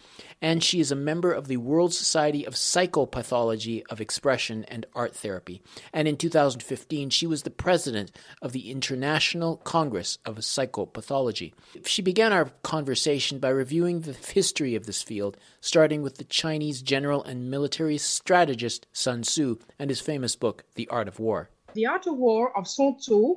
[0.47, 5.13] and she is a member of the World Society of Psychopathology of Expression and Art
[5.13, 5.61] Therapy.
[5.93, 11.53] And in 2015, she was the president of the International Congress of Psychopathology.
[11.85, 16.81] She began our conversation by reviewing the history of this field, starting with the Chinese
[16.81, 21.51] general and military strategist Sun Tzu and his famous book, The Art of War.
[21.75, 23.35] The Art of War of Sun Tzu,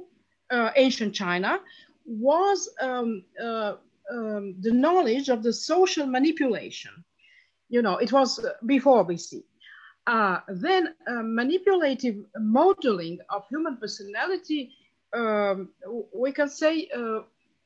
[0.51, 1.59] uh, ancient China,
[2.05, 3.77] was um, uh,
[4.11, 6.91] um, the knowledge of the social manipulation.
[7.69, 9.43] You know, it was before BC.
[10.07, 14.71] Uh, then uh, manipulative modeling of human personality,
[15.13, 15.69] um,
[16.13, 17.19] we can say, uh,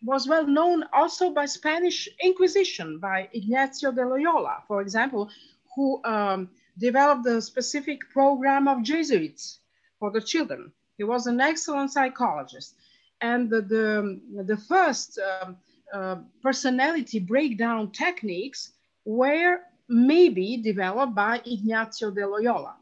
[0.03, 5.29] was well known also by Spanish Inquisition, by Ignacio de Loyola, for example,
[5.75, 9.59] who um, developed a specific program of Jesuits
[9.99, 10.71] for the children.
[10.97, 12.75] He was an excellent psychologist.
[13.21, 15.55] And the, the, the first um,
[15.93, 18.71] uh, personality breakdown techniques
[19.05, 22.75] were maybe developed by Ignacio de Loyola.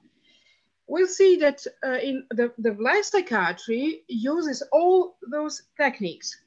[0.88, 6.38] We'll see that uh, in the, the life psychiatry uses all those techniques.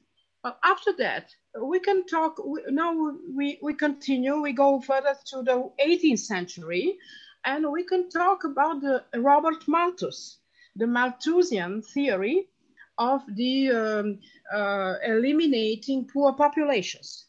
[0.43, 5.41] But after that, we can talk, we, now we, we continue, we go further to
[5.41, 6.97] the 18th century,
[7.45, 10.37] and we can talk about the Robert Malthus,
[10.75, 12.47] the Malthusian theory
[12.97, 14.19] of the um,
[14.53, 17.25] uh, eliminating poor populations.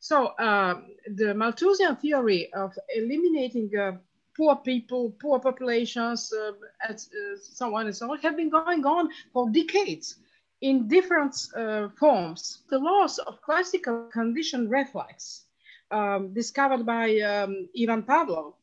[0.00, 0.80] So uh,
[1.14, 3.92] the Malthusian theory of eliminating uh,
[4.36, 6.52] poor people, poor populations, uh,
[6.88, 10.16] and uh, so on and so on, have been going on for decades
[10.60, 12.62] in different uh, forms.
[12.70, 15.44] The laws of classical condition reflex,
[15.90, 18.54] um, discovered by um, Ivan Pavlov,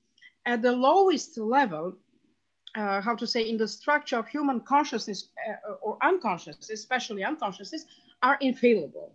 [0.45, 1.95] at the lowest level
[2.75, 7.85] uh, how to say, in the structure of human consciousness uh, or unconsciousness, especially unconsciousness,
[8.21, 9.13] are infallible.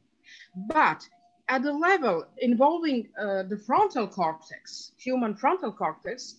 [0.69, 1.07] But
[1.49, 6.37] at the level involving uh, the frontal cortex, human frontal cortex,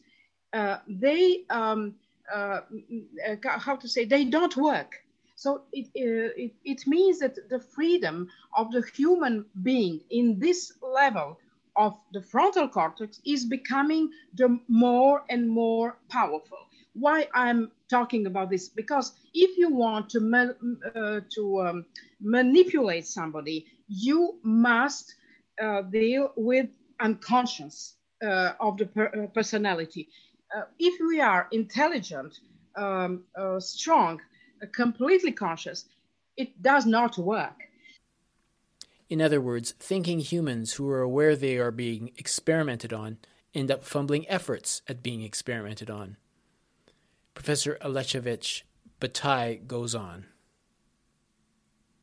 [0.54, 1.96] uh, they, um,
[2.34, 2.62] uh,
[3.28, 4.96] uh, how to say, they don't work.
[5.36, 11.40] So it, it, it means that the freedom of the human being in this level
[11.76, 16.58] of the frontal cortex is becoming the more and more powerful
[16.96, 20.56] why I'm talking about this because if you want to
[20.96, 21.86] uh, to um,
[22.22, 25.16] manipulate somebody, you must
[25.62, 26.68] uh, deal with
[27.00, 30.08] unconscious uh, of the per uh, personality.
[30.56, 32.40] Uh, if we are intelligent,
[32.78, 34.22] um, uh, strong,
[34.74, 35.86] completely conscious,
[36.38, 37.56] it does not work.
[39.10, 43.18] In other words, thinking humans who are aware they are being experimented on
[43.54, 46.18] end up fumbling efforts at being experimented on.
[47.36, 48.64] Professor Alekovich
[49.00, 50.26] Bataille goes on.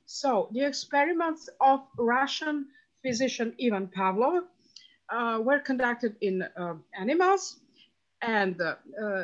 [0.07, 2.67] So, the experiments of Russian
[3.03, 4.43] physician Ivan Pavlov
[5.09, 7.61] uh, were conducted in uh, animals.
[8.21, 8.75] And uh,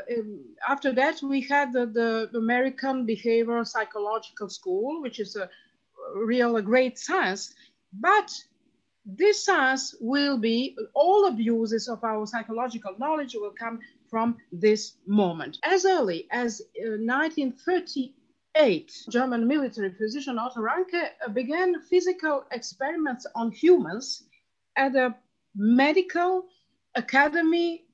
[0.08, 1.86] in, after that, we had the,
[2.32, 5.48] the, American Behavioral Psychological School, which is a
[6.16, 7.54] real a great science.
[7.92, 8.32] But
[9.06, 13.78] this science will be, all abuses of our psychological knowledge will come
[14.10, 15.58] from this moment.
[15.64, 20.94] As early as uh, 1938, German military physician Otto Ranke
[21.24, 24.24] uh, began physical experiments on humans
[24.76, 25.14] at a
[25.54, 26.46] medical
[26.94, 27.84] academy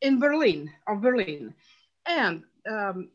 [0.00, 1.54] in Berlin, of Berlin.
[2.06, 3.08] And um,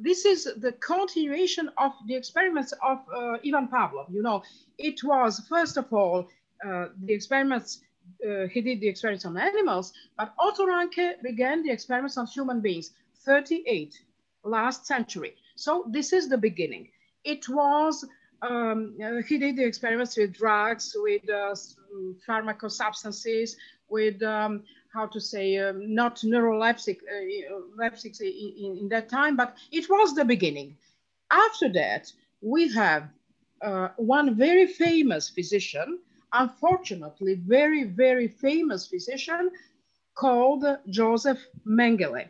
[0.00, 4.12] this is the continuation of the experiments of uh, Ivan Pavlov.
[4.12, 4.42] You know,
[4.78, 6.28] it was first of all
[6.66, 7.80] uh, the experiments
[8.26, 12.60] uh, he did the experiments on animals, but Otto Ranke began the experiments on human
[12.60, 12.90] beings,
[13.24, 13.98] 38,
[14.44, 15.34] last century.
[15.54, 16.88] So this is the beginning.
[17.24, 18.04] It was,
[18.42, 21.54] um, uh, he did the experiments with drugs, with uh,
[22.28, 23.56] pharmacosubstances,
[23.88, 27.84] with um, how to say, um, not neuroleptic uh,
[28.24, 30.76] in, in, that time, but it was the beginning.
[31.30, 33.08] After that, we have
[33.62, 35.98] uh, one very famous physician
[36.32, 39.50] unfortunately very, very famous physician
[40.14, 42.28] called Joseph Mengele.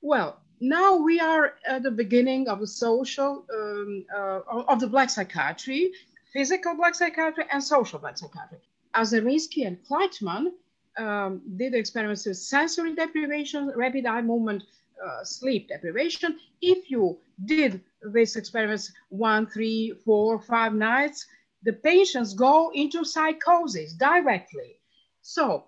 [0.00, 5.10] Well, now we are at the beginning of the social um, uh, of the black
[5.10, 5.92] psychiatry,
[6.32, 8.58] physical black psychiatry and social black psychiatry.
[8.94, 10.52] Aserinsky and Kleitman
[10.98, 14.62] um, did experiments with sensory deprivation, rapid eye movement,
[15.04, 16.38] uh, sleep deprivation.
[16.62, 17.82] If you did
[18.14, 21.26] these experiments one, three, four, five nights,
[21.62, 24.78] the patients go into psychosis directly.
[25.22, 25.64] So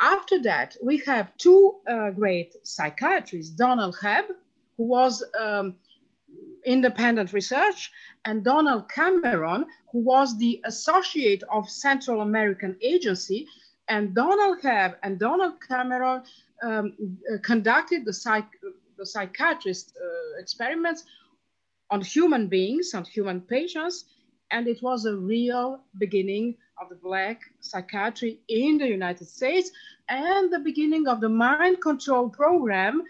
[0.00, 4.26] after that, we have two uh, great psychiatrists, Donald Hebb,
[4.76, 5.76] who was um,
[6.64, 7.90] independent research,
[8.24, 13.46] and Donald Cameron, who was the associate of Central American Agency.
[13.88, 16.22] And Donald Hebb and Donald Cameron
[16.62, 16.96] um,
[17.32, 18.46] uh, conducted the, psych
[18.96, 21.04] the psychiatrist uh, experiments
[21.90, 24.06] on human beings, on human patients,
[24.52, 29.70] and it was a real beginning of the Black psychiatry in the United States
[30.08, 33.02] and the beginning of the mind control program,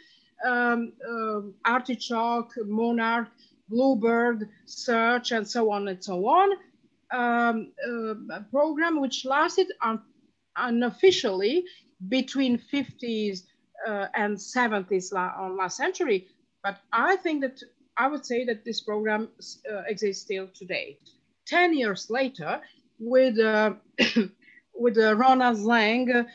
[0.47, 3.29] um, uh, Artichoke, Monarch,
[3.69, 6.51] Bluebird, Search, and so on and so on.
[7.11, 10.01] Um, uh, program which lasted un
[10.57, 11.65] unofficially
[12.09, 13.43] between 50s
[13.87, 16.29] uh, and 70s la last century.
[16.63, 17.61] But I think that
[17.99, 19.29] I would say that this program
[19.71, 20.99] uh, exists still today.
[21.47, 22.61] 10 years later,
[22.99, 23.75] with, uh,
[24.75, 26.27] with uh, Ronald Laing,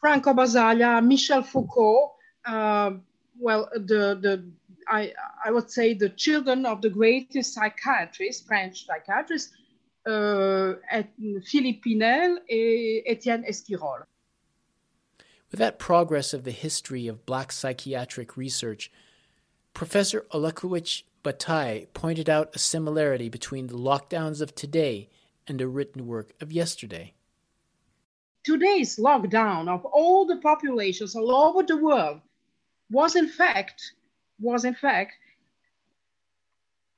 [0.00, 2.12] Franco Basaglia, Michel Foucault,
[2.44, 2.92] uh,
[3.38, 4.50] well, the, the,
[4.88, 5.12] I,
[5.44, 9.52] I would say the children of the greatest psychiatrists, French psychiatrists,
[10.06, 10.74] uh,
[11.44, 14.04] Philippe Pinel and Etienne Esquirol.
[15.50, 18.90] With that progress of the history of black psychiatric research,
[19.74, 25.08] Professor Olekowicz Bataille pointed out a similarity between the lockdowns of today
[25.48, 27.14] and the written work of yesterday.
[28.44, 32.20] Today's lockdown of all the populations all over the world
[32.92, 33.82] was in fact
[34.38, 35.14] was in fact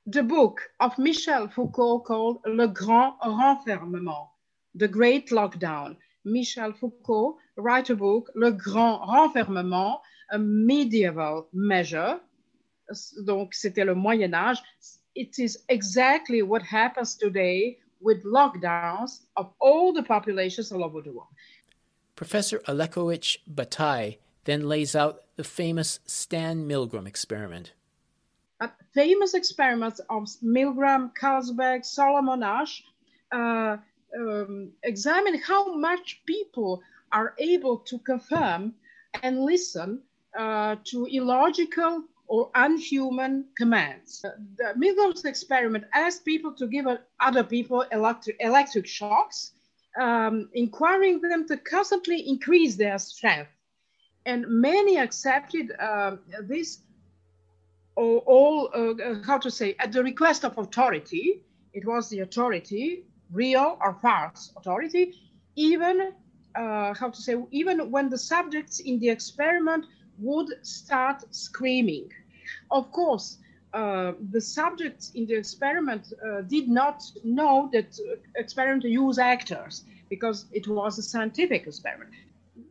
[0.05, 4.27] the book of Michel Foucault called Le Grand Renfermement,
[4.75, 5.97] the Great Lockdown.
[6.23, 9.99] Michel Foucault wrote a book, Le Grand Renfermement,
[10.29, 12.19] a medieval measure.
[13.25, 14.57] Donc, c'était le Moyen Âge.
[15.15, 21.11] It is exactly what happens today with lockdowns of all the populations all over the
[21.11, 21.33] world.
[22.15, 27.73] Professor Olekowicz Bataille then lays out the famous Stan Milgram experiment.
[28.61, 32.83] A famous experiments of Milgram, Carlsberg, Solomon Asch
[33.31, 33.77] uh,
[34.17, 36.81] um, examine how much people
[37.11, 38.73] are able to confirm
[39.23, 40.01] and listen
[40.37, 44.21] uh, to illogical or unhuman commands.
[44.21, 46.85] The Milgram's experiment asked people to give
[47.19, 49.53] other people electric, electric shocks,
[49.99, 53.49] um, inquiring them to constantly increase their strength.
[54.27, 56.83] And many accepted uh, this
[57.95, 61.43] all, all uh, how to say at the request of authority.
[61.73, 65.13] It was the authority real or false authority.
[65.55, 66.13] Even
[66.55, 69.85] uh, how to say even when the subjects in the experiment
[70.19, 72.09] would start screaming.
[72.71, 73.37] Of course
[73.73, 79.83] uh, the subjects in the experiment uh, did not know that uh, experiment use actors
[80.09, 82.11] because it was a scientific experiment.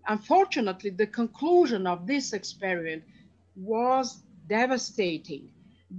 [0.08, 3.04] Unfortunately, the conclusion of this experiment
[3.54, 5.48] was devastating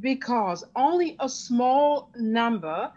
[0.02, 2.92] because only a small number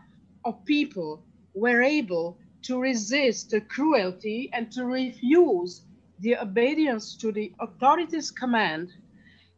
[0.44, 1.22] of people
[1.54, 5.82] were able to resist the cruelty and to refuse
[6.22, 8.94] the obedience to the authorities' command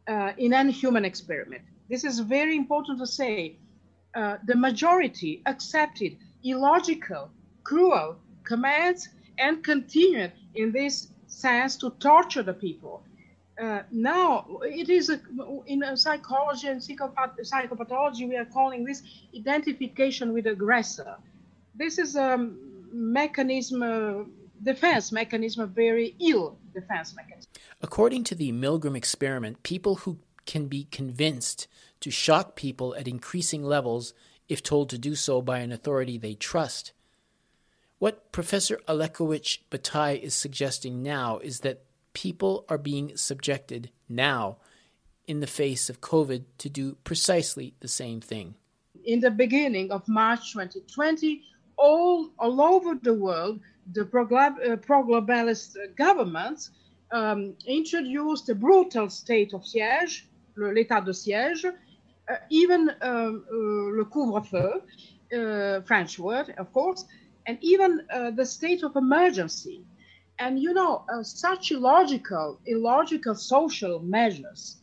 [0.07, 1.61] uh, in any human experiment.
[1.89, 3.57] This is very important to say.
[4.15, 7.29] Uh, the majority accepted illogical,
[7.63, 13.03] cruel commands and continued in this sense to torture the people.
[13.61, 15.19] Uh, now, it is a,
[15.65, 19.01] in a psychology and psychopath psychopathology, we are calling this
[19.35, 21.15] identification with aggressor.
[21.73, 22.49] This is a
[22.91, 24.23] mechanism, uh,
[24.65, 27.49] defense mechanism, a very ill defense mechanism.
[27.81, 31.67] According to the Milgram experiment, people who can be convinced
[32.01, 34.13] to shock people at increasing levels
[34.49, 36.91] if told to do so by an authority they trust
[37.99, 44.57] what Professor Olekowicz Bataille is suggesting now is that people are being subjected now
[45.27, 48.55] in the face of COVID to do precisely the same thing.
[49.05, 51.41] In the beginning of March 2020,
[51.77, 53.59] all, all over the world,
[53.93, 56.71] the uh, pro-globalist governments
[57.11, 60.27] um, introduced a brutal state of siège,
[60.57, 64.81] l'état de siège, uh, even um, uh, le couvre-feu,
[65.33, 67.05] uh, French word, of course,
[67.45, 69.85] and even uh, the state of emergency.
[70.39, 74.81] And you know, uh, such illogical, illogical social measures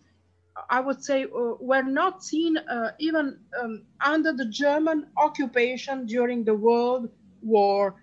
[0.69, 2.59] I would say, were not seen
[2.99, 7.09] even um, under the German occupation during the World
[7.41, 7.95] War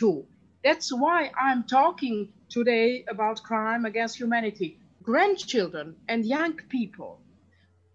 [0.00, 0.24] II.
[0.68, 4.78] That's why I'm talking today about crime against humanity.
[5.02, 7.22] Grandchildren and young people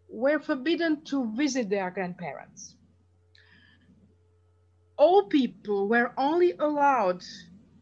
[0.10, 2.76] were forbidden to visit their grandparents.
[4.98, 7.24] All people were only allowed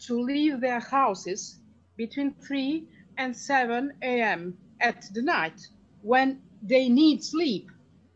[0.08, 1.58] to leave their houses
[1.96, 2.86] between 3
[3.18, 4.58] and 7 a.m.
[4.82, 5.70] at the night
[6.02, 7.72] when they need sleep.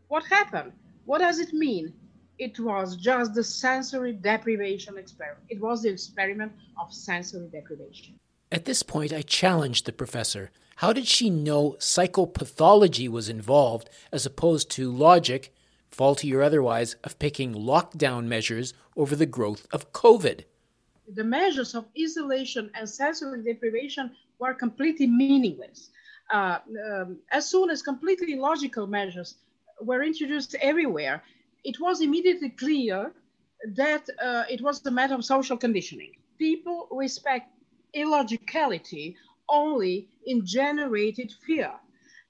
[0.08, 0.74] What happened?
[1.06, 1.94] What does it mean?
[2.38, 5.44] It was just the sensory deprivation experiment.
[5.48, 8.18] It was the experiment of sensory deprivation.
[8.52, 10.50] At this point, I challenged the professor.
[10.76, 15.52] How did she know psychopathology was involved as opposed to logic,
[15.90, 20.44] faulty or otherwise, of picking lockdown measures over the growth of COVID?
[21.08, 25.90] The measures of isolation and sensory deprivation were completely meaningless.
[26.30, 26.58] Uh,
[26.92, 29.36] um, as soon as completely logical measures
[29.80, 31.22] were introduced everywhere,
[31.66, 33.12] it was immediately clear
[33.76, 36.12] that uh, it was a matter of social conditioning.
[36.38, 37.48] People respect
[37.94, 39.16] illogicality
[39.48, 41.72] only in generated fear.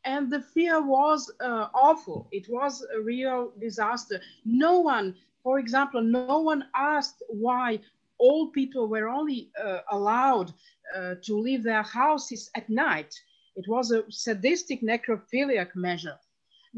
[0.04, 2.28] And the fear was uh, awful.
[2.32, 4.20] It was a real disaster.
[4.44, 7.68] No one, for example, no one asked why
[8.08, 10.52] old people were only uh, allowed
[10.96, 13.14] uh, to leave their houses at night
[13.56, 16.18] it was a sadistic necrophiliac measure.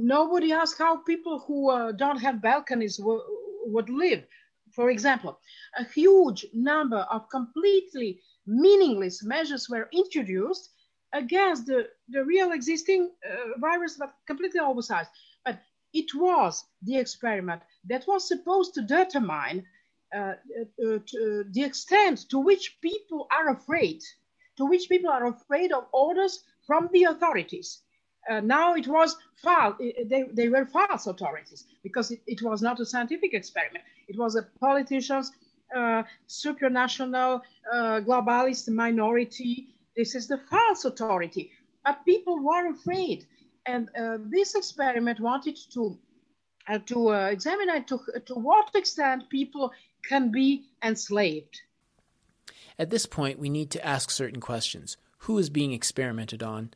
[0.00, 4.22] Nobody asked how people who uh, don't have balconies would live.
[4.72, 5.40] For example,
[5.76, 10.70] a huge number of completely meaningless measures were introduced
[11.12, 15.10] against the, the real existing uh, virus, but completely oversized.
[15.44, 15.58] But
[15.92, 19.64] it was the experiment that was supposed to determine
[20.14, 20.34] uh, uh,
[20.78, 24.00] to, the extent to which people are afraid,
[24.58, 27.82] to which people are afraid of orders from the authorities.
[28.28, 32.78] Uh, now it was false, they, they were false authorities because it, it, was not
[32.80, 33.84] a scientific experiment.
[34.06, 35.32] It was a politician's
[35.74, 37.40] uh, supranational
[37.72, 39.68] uh, globalist minority.
[39.96, 41.52] This is the false authority.
[41.84, 43.26] But people were afraid.
[43.66, 45.98] And uh, this experiment wanted to,
[46.68, 49.72] uh, to uh, examine to, to what extent people
[50.06, 51.62] can be enslaved.
[52.78, 56.72] At this point, we need to ask certain questions who is being experimented on,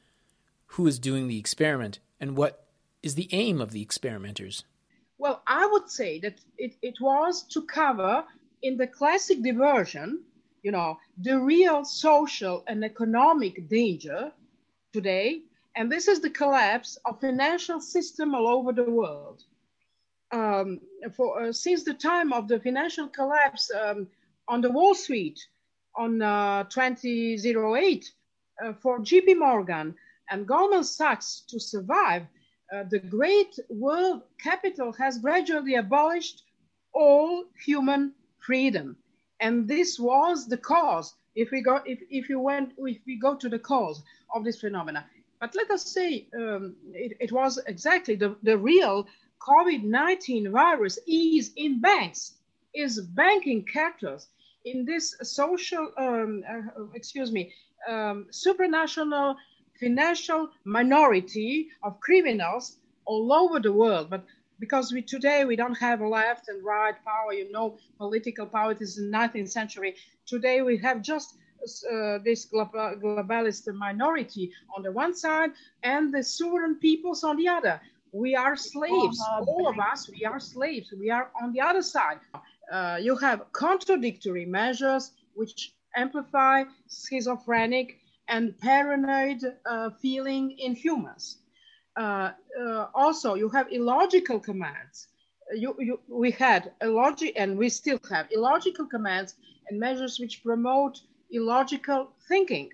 [0.72, 2.64] who is doing the experiment, and what
[3.02, 4.64] is the aim of the experimenters?
[5.18, 8.24] Well, I would say that it, it was to cover
[8.62, 10.22] in the classic diversion,
[10.62, 14.32] you know, the real social and economic danger
[14.94, 15.42] today.
[15.76, 19.44] And this is the collapse of financial system all over the world.
[20.30, 20.80] Um,
[21.14, 24.06] for, uh, since the time of the financial collapse um,
[24.48, 25.38] on the Wall Street
[25.96, 28.12] on uh, 2008,
[28.64, 29.94] uh, for JP Morgan
[30.32, 32.22] and Goldman Sachs to survive,
[32.72, 36.44] uh, the great world capital has gradually abolished
[36.94, 38.96] all human freedom.
[39.40, 43.34] And this was the cause, if we go, if, if you went, if we go
[43.36, 44.02] to the cause
[44.34, 45.04] of this phenomena.
[45.38, 49.06] But let us say um, it, it was exactly the, the real
[49.46, 52.36] COVID-19 virus is in banks,
[52.74, 54.28] is banking characters
[54.64, 57.52] in this social, um, uh, excuse me,
[57.88, 59.34] um, supranational
[59.82, 64.08] financial minority of criminals all over the world.
[64.08, 64.24] But
[64.60, 68.76] because we today we don't have a left and right power, you know, political power
[68.78, 69.96] is in the 19th century.
[70.24, 75.50] Today we have just uh, this globalist minority on the one side
[75.82, 77.80] and the sovereign peoples on the other.
[78.12, 79.18] We are slaves,
[79.48, 80.10] all of us.
[80.10, 80.92] We are slaves.
[80.98, 82.18] We are on the other side.
[82.70, 91.38] Uh, you have contradictory measures which amplify schizophrenic and paranoid uh, feeling in humans.
[91.96, 95.08] Uh, uh, also, you have illogical commands.
[95.54, 99.34] You, you, we had illogic, and we still have illogical commands
[99.68, 101.00] and measures which promote
[101.30, 102.70] illogical thinking.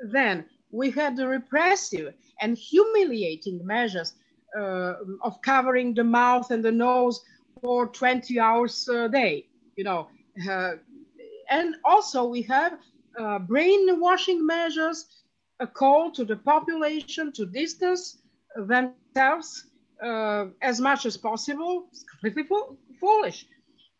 [0.00, 4.14] Then we had the repressive and humiliating measures
[4.58, 7.20] uh, of covering the mouth and the nose
[7.62, 9.46] for 20 hours a day.
[9.76, 10.08] You know,
[10.50, 10.72] uh,
[11.50, 12.78] and also we have
[13.18, 15.06] uh, brainwashing measures,
[15.60, 18.18] a call to the population to distance
[18.56, 19.66] themselves
[20.02, 21.86] uh, as much as possible.
[21.90, 23.46] It's completely fo foolish.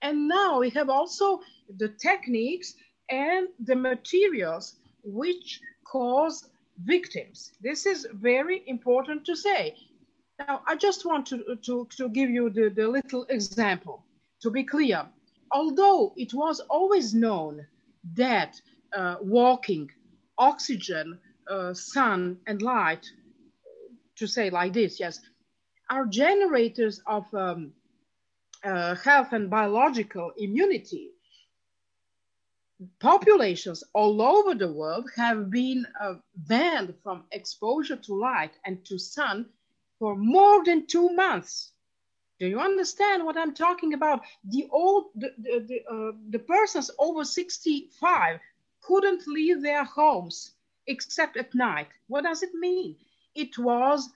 [0.02, 1.40] And now we have also
[1.78, 2.74] the techniques
[3.10, 6.48] and the materials which cause
[6.84, 7.52] victims.
[7.60, 9.74] This is very important to say.
[10.38, 14.04] Now, I just want to, to, to give you the, the little example
[14.42, 15.06] to be clear
[15.52, 17.66] although it was always known
[18.14, 18.60] that
[19.20, 19.90] walking,
[20.38, 21.18] oxygen,
[21.48, 23.06] uh, sun, and light
[24.16, 25.20] to say like this, yes,
[25.90, 27.72] are generators of um,
[28.64, 31.10] uh, health and biological immunity.
[33.00, 38.98] Populations all over the world have been uh, banned from exposure to light and to
[38.98, 39.46] sun
[39.98, 41.72] for more than two months.
[42.38, 44.20] Do you understand what I'm talking about?
[44.44, 48.40] The old, the, the, the, uh, the persons over 65
[48.86, 50.52] couldn't leave their homes
[50.86, 51.88] except at night.
[52.08, 52.96] What does it mean?
[53.34, 54.08] It was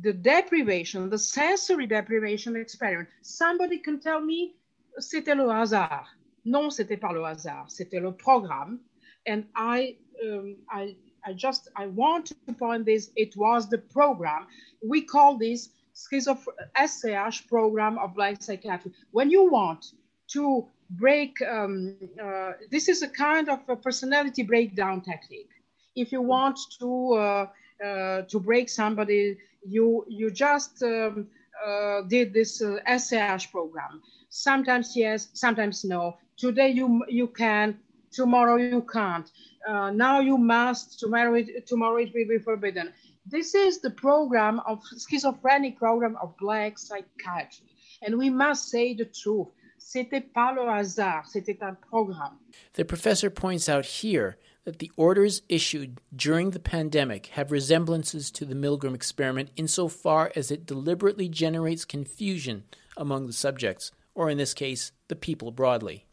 [0.00, 3.08] the deprivation, the sensory deprivation experiment.
[3.22, 4.54] Somebody can tell me,
[4.98, 6.06] c'était le hasard.
[6.44, 8.80] Non, c'était pas le hasard, c'était le programme.
[9.26, 14.46] And I, um, I, I just, I want to point this, it was the program.
[14.82, 16.44] We call this schizof
[16.76, 18.92] SAH program of blind psychiatry.
[19.10, 19.86] When you want
[20.28, 25.50] to break, um, uh, this is a kind of a personality breakdown technique.
[25.94, 27.46] If you want to, uh,
[27.84, 31.28] uh, to break somebody, you, you just um,
[31.66, 34.02] uh, did this uh, SAH program.
[34.28, 36.16] Sometimes yes, sometimes no.
[36.36, 37.78] Today you, you can,
[38.12, 39.30] tomorrow you can't.
[39.66, 42.92] Uh, now you must, tomorrow it, tomorrow it will be forbidden
[43.28, 47.66] this is the program of schizophrenic program of black psychiatry.
[48.02, 49.48] And we must say the truth.
[49.88, 52.36] C'était pas le hasard, c'était un programme.
[52.72, 58.44] The professor points out here that the orders issued during the pandemic have resemblances to
[58.44, 62.64] the Milgram experiment insofar as it deliberately generates confusion
[62.96, 66.04] among the subjects, or in this case, the people broadly.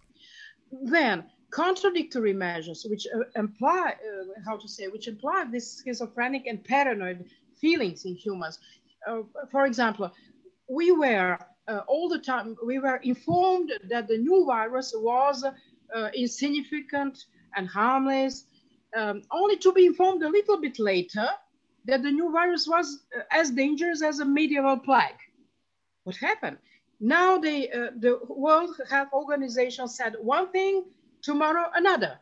[0.71, 6.63] Then, contradictory measures which uh, imply, uh, how to say, which imply this schizophrenic and
[6.63, 7.25] paranoid
[7.59, 8.59] feelings in humans.
[9.07, 10.13] Uh, for example,
[10.69, 11.39] we were
[11.87, 18.45] all the time, we were informed that the new virus was uh, insignificant and harmless,
[18.95, 21.27] um, only to be informed a little bit later
[21.85, 25.21] that the new virus was uh, as dangerous as a medieval plague.
[26.03, 26.57] What happened?
[26.99, 30.85] Now they, the World Health Organization said one thing,
[31.21, 32.19] tomorrow another.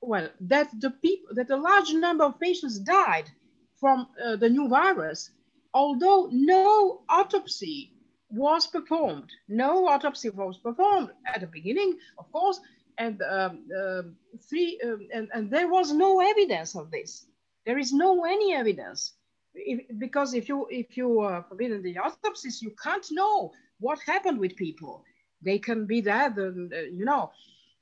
[0.00, 3.30] Well, that the people, that a large number of patients died
[3.78, 5.30] from uh, the new virus,
[5.74, 7.92] although no autopsy
[8.30, 9.30] was performed.
[9.48, 12.60] No autopsy was performed at the beginning, of course,
[12.98, 14.02] and um, uh,
[14.48, 17.26] three, um, and, and there was no evidence of this.
[17.64, 19.12] There is no any evidence.
[19.54, 24.38] If, because if you if you uh, forbidden the autopsies, you can't know what happened
[24.38, 25.04] with people.
[25.42, 27.30] They can be dead, and, you know.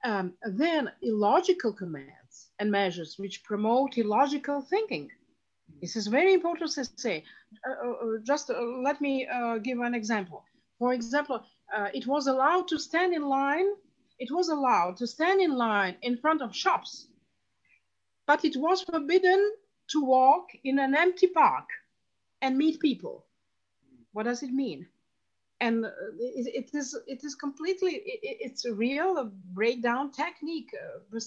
[0.04, 5.10] Um, then illogical commands and measures which promote illogical thinking.
[5.84, 7.24] This is very important to say.
[7.68, 8.58] Uh, uh, uh just uh,
[8.88, 10.42] let me uh, give an example.
[10.78, 11.44] For example,
[11.76, 13.68] uh, it was allowed to stand in line.
[14.18, 17.08] It was allowed to stand in line in front of shops,
[18.26, 19.40] but it was forbidden
[19.92, 21.68] to walk in an empty park
[22.40, 23.26] and meet people.
[24.12, 24.86] What does it mean?
[25.60, 25.84] and
[26.40, 30.70] it, it is it is completely it, it's a real breakdown technique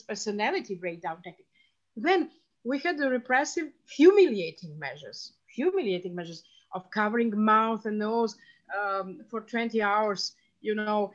[0.09, 1.51] personality breakdown technique
[1.95, 2.29] then
[2.63, 6.43] we had the repressive humiliating measures humiliating measures
[6.73, 8.35] of covering mouth and nose
[8.77, 11.11] um, for 20 hours you know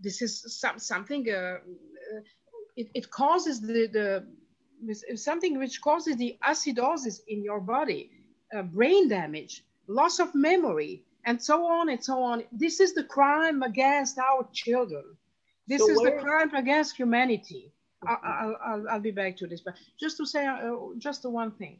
[0.00, 2.20] this is some, something uh, uh
[2.76, 8.10] it, it causes the, the something which causes the acidosis in your body
[8.54, 12.44] uh, brain damage loss of memory and so on and so on.
[12.52, 15.04] This is the crime against our children.
[15.66, 17.72] This so is the crime against humanity.
[18.06, 21.78] I'll, I'll, I'll, be back to this, but just to say uh, just one thing.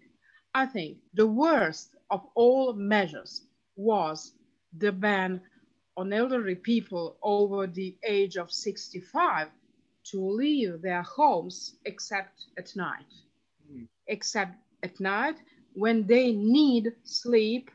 [0.55, 3.43] I think the worst of all measures
[3.77, 4.33] was
[4.79, 5.41] the ban
[5.97, 9.49] on elderly people over the age of 65
[10.11, 13.13] to leave their homes except at night.
[13.71, 13.89] Mm.
[14.07, 15.37] Except at night
[15.75, 17.71] when they need sleep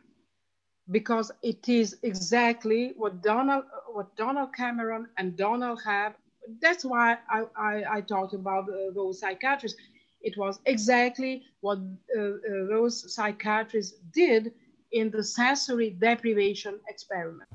[0.89, 6.13] because it is exactly what Donald, what Donald Cameron and Donald Hebb.
[6.59, 9.79] That's why I, I, I talked about uh, those psychiatrists.
[10.21, 11.79] It was exactly what
[12.17, 12.33] uh, uh,
[12.69, 14.51] those psychiatrists did
[14.91, 17.47] in the sensory deprivation experiment.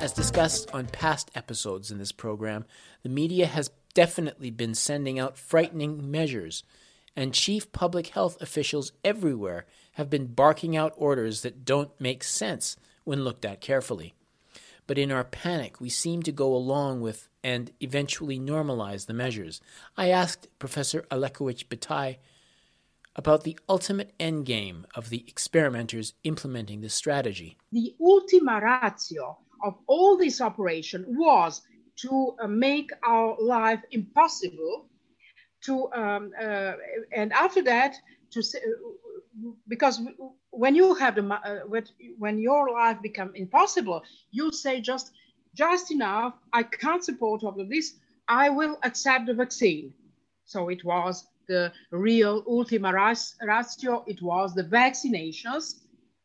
[0.00, 2.64] As discussed on past episodes in this program,
[3.02, 6.62] the media has definitely been sending out frightening measures,
[7.18, 12.76] and chief public health officials everywhere have been barking out orders that don't make sense
[13.02, 14.14] when looked at carefully.
[14.86, 19.60] But in our panic, we seem to go along with and eventually normalize the measures.
[19.96, 22.18] I asked Professor Alekowicz Bataille
[23.16, 27.56] about the ultimate endgame of the experimenters implementing this strategy.
[27.72, 31.62] The ultima ratio of all this operation was
[31.96, 34.86] to uh, make our life impossible
[35.62, 36.72] to um, uh,
[37.14, 37.94] and after that
[38.32, 38.42] to
[39.68, 40.00] because
[40.50, 41.60] when you have the uh,
[42.18, 45.12] when your life become impossible you say just
[45.54, 47.94] just enough i can't support all of this
[48.28, 49.92] i will accept the vaccine.
[50.44, 55.74] So it was the real ultima ratio it was the vaccinations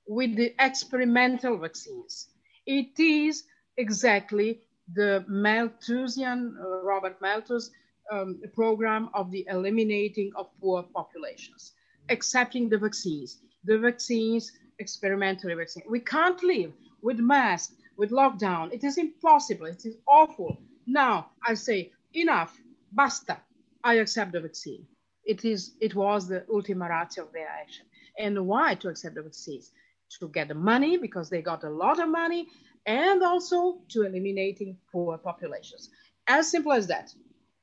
[0.07, 2.27] with the experimental vaccines.
[2.65, 3.43] It is
[3.77, 4.59] exactly
[4.93, 7.69] the malthusian uh, robert malthus
[8.11, 11.73] um, program of the eliminating of poor populations
[12.09, 13.39] accepting the vaccines.
[13.63, 15.83] The vaccines, experimentally vaccine.
[15.89, 18.73] We can't live with masks, with lockdown.
[18.73, 19.67] It is impossible.
[19.67, 20.57] It is awful.
[20.85, 22.59] Now I say enough,
[22.91, 23.37] basta.
[23.83, 24.85] I accept the vaccine.
[25.25, 25.75] It is.
[25.79, 27.85] It was the ultima ratio of their action.
[28.17, 29.71] And why to accept the vaccines?
[30.19, 32.47] To get the money because they got a lot of money,
[32.85, 35.89] and also to eliminating poor populations.
[36.27, 37.13] As simple as that.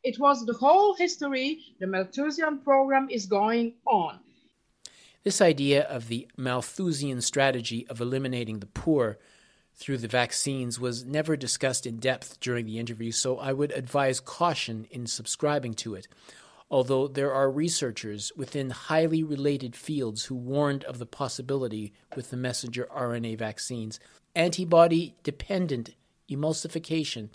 [0.03, 1.59] It was the whole history.
[1.79, 4.21] The Malthusian program is going on.
[5.25, 9.19] This idea of the Malthusian strategy of eliminating the poor
[9.75, 14.21] through the vaccines was never discussed in depth during the interview, so I would advise
[14.21, 16.09] caution in subscribing to it.
[16.71, 22.37] Although there are researchers within highly related fields who warned of the possibility with the
[22.37, 24.01] messenger RNA vaccines,
[24.35, 25.91] antibody dependent
[26.31, 27.31] emulsification,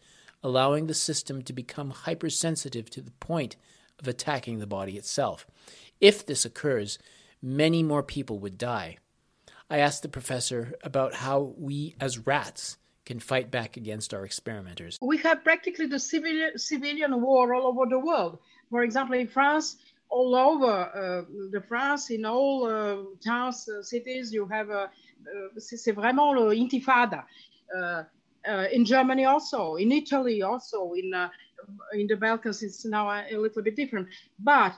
[0.46, 3.56] allowing the system to become hypersensitive to the point
[4.00, 5.48] of attacking the body itself.
[6.00, 7.00] If this occurs,
[7.42, 9.00] many more people would die.
[9.72, 15.00] I asked the professor about how we as rats can fight back against our experimenters.
[15.02, 18.38] We have practically the civilian, civilian war all over the world.
[18.70, 19.78] For example, in France,
[20.10, 25.58] all over uh, the France, in all uh, towns, uh, cities, you have a, uh,
[25.58, 27.26] c'est vraiment l'intifada.
[28.48, 31.14] Uh, uh, in Germany also, in Italy also, in
[31.94, 34.08] in the Balkans, it's now a, a little bit different.
[34.40, 34.74] But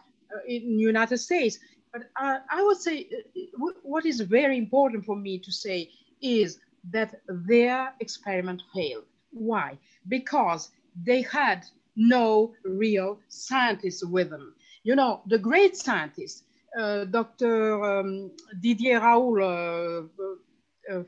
[0.47, 1.59] in United States,
[1.91, 5.89] but uh, I would say uh, what is very important for me to say
[6.21, 6.59] is
[6.91, 9.05] that their experiment failed.
[9.31, 9.77] Why?
[10.07, 10.71] Because
[11.03, 11.65] they had
[11.95, 14.53] no real scientists with them.
[14.83, 16.43] You know, the great scientists,
[16.79, 17.83] uh, Dr.
[17.83, 20.35] Um, Didier Raoult uh, uh,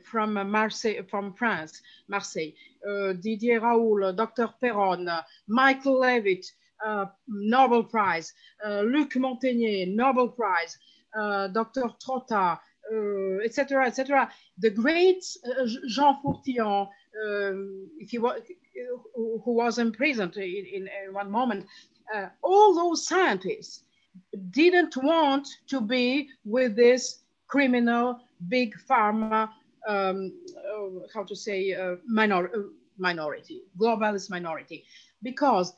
[0.02, 2.52] from Marseille, from France, Marseille,
[2.88, 4.48] uh, Didier Raoult, Dr.
[4.62, 6.46] Perronne, Michael Levitt,
[6.84, 8.32] uh, Nobel Prize,
[8.64, 10.78] uh, Luc Montagnier, Nobel Prize,
[11.18, 11.90] uh, Dr.
[12.02, 12.58] Trotta,
[13.44, 14.30] etc., etc.
[14.58, 15.24] The great
[15.86, 16.88] Jean Fourtillan,
[17.98, 21.66] if who was imprisoned in, in, in one moment,
[22.42, 23.84] all those scientists
[24.50, 28.18] didn't want to be with this criminal
[28.48, 29.50] big pharma
[29.88, 32.62] um, uh, how to say uh, minor, uh,
[32.98, 34.84] minority globalist minority
[35.22, 35.74] because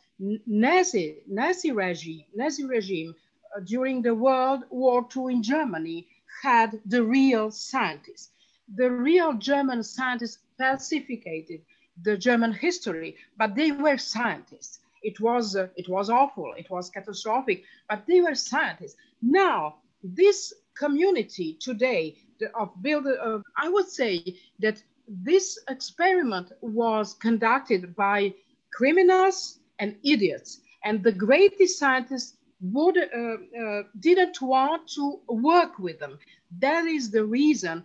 [0.46, 3.14] Nazi, Nazi regime, Nazi regime
[3.56, 6.06] uh, during the World War II in Germany
[6.42, 8.30] had the real scientists.
[8.76, 11.62] The real German scientists falsificated
[12.02, 14.78] the German history, but they were scientists.
[15.02, 18.96] It was, uh, it was awful, it was catastrophic, but they were scientists.
[19.20, 22.16] Now, this community today
[22.54, 28.34] of build, uh, I would say that this experiment was conducted by
[28.72, 30.60] criminals and idiots.
[30.84, 36.18] And the greatest scientists would, uh, uh, didn't want to work with them.
[36.58, 37.84] That is the reason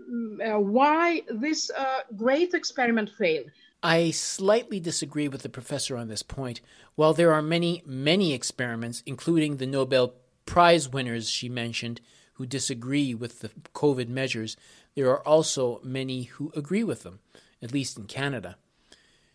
[0.00, 3.50] mm, uh, why this uh, great experiment failed.
[3.82, 6.60] I slightly disagree with the professor on this point.
[6.96, 10.14] While there are many, many experiments, including the Nobel
[10.46, 12.00] Prize winners she mentioned,
[12.38, 14.56] who disagree with the COVID measures,
[14.94, 17.18] there are also many who agree with them,
[17.60, 18.56] at least in Canada.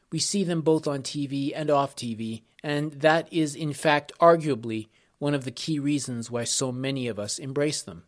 [0.10, 4.88] We see them both on TV and off TV, and that is, in fact, arguably
[5.20, 8.04] one of the key reasons why so many of us embrace them.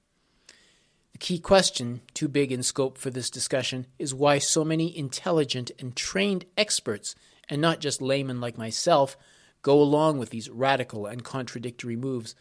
[1.12, 5.72] The key question, too big in scope for this discussion, is why so many intelligent
[5.80, 7.16] and trained experts,
[7.50, 9.18] and not just laymen like myself,
[9.62, 12.36] go along with these radical and contradictory moves.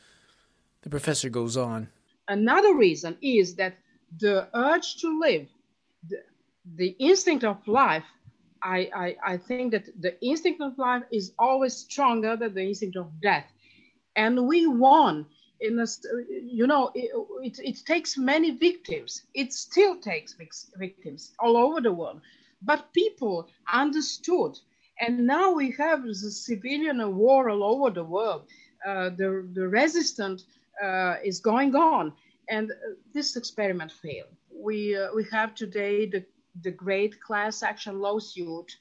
[0.83, 1.89] The professor goes on.
[2.29, 3.75] Another reason is that
[4.19, 5.47] the urge to live,
[6.09, 6.19] the,
[6.77, 8.05] the instinct of life
[8.63, 12.97] I, I, I think that the instinct of life is always stronger than the instinct
[12.97, 13.45] of death.
[14.17, 15.27] And we won
[15.61, 15.87] in a,
[16.43, 17.11] you know, it,
[17.43, 19.23] it, it takes many victims.
[19.35, 20.35] It still takes
[20.79, 22.21] victims all over the world.
[22.63, 24.59] But people understood.
[25.01, 28.43] And now we have the civilian war all over the world.
[28.87, 30.45] Uh, the, the resistance
[30.83, 32.13] uh, is going on.
[32.49, 32.75] And uh,
[33.13, 34.37] this experiment failed.
[34.53, 36.25] We, uh, we have today the
[36.63, 38.77] the great class action lawsuit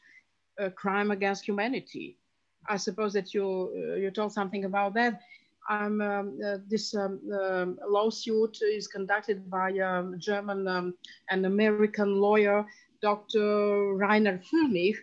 [0.60, 2.18] a crime against humanity.
[2.70, 5.22] I suppose that you uh, you told something about that.
[5.70, 10.94] Um, um, uh, this um, uh, lawsuit is conducted by a um, German um,
[11.30, 12.66] and American lawyer,
[13.02, 13.39] Dr.
[13.96, 14.98] Reiner Füllmich,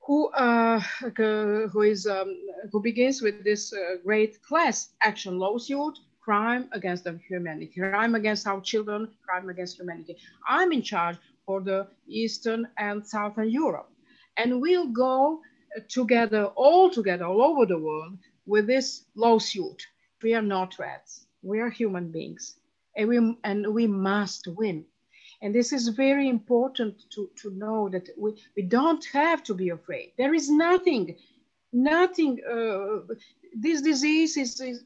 [0.00, 0.80] who uh,
[1.72, 2.36] who is um,
[2.70, 8.46] who begins with this uh, great class action lawsuit crime against the humanity crime against
[8.46, 10.16] our children crime against humanity.
[10.48, 13.88] I'm in charge for the eastern and southern europe.
[14.36, 15.40] And we'll go
[15.88, 19.86] together all together all over the world with this lawsuit.
[20.22, 21.26] We are not rats.
[21.42, 22.56] We are human beings.
[22.96, 24.84] And we and we must win.
[25.42, 29.68] And this is very important to, to know that we, we don't have to be
[29.68, 30.12] afraid.
[30.16, 31.14] There is nothing,
[31.76, 33.14] nothing, uh,
[33.54, 34.84] this disease is, is,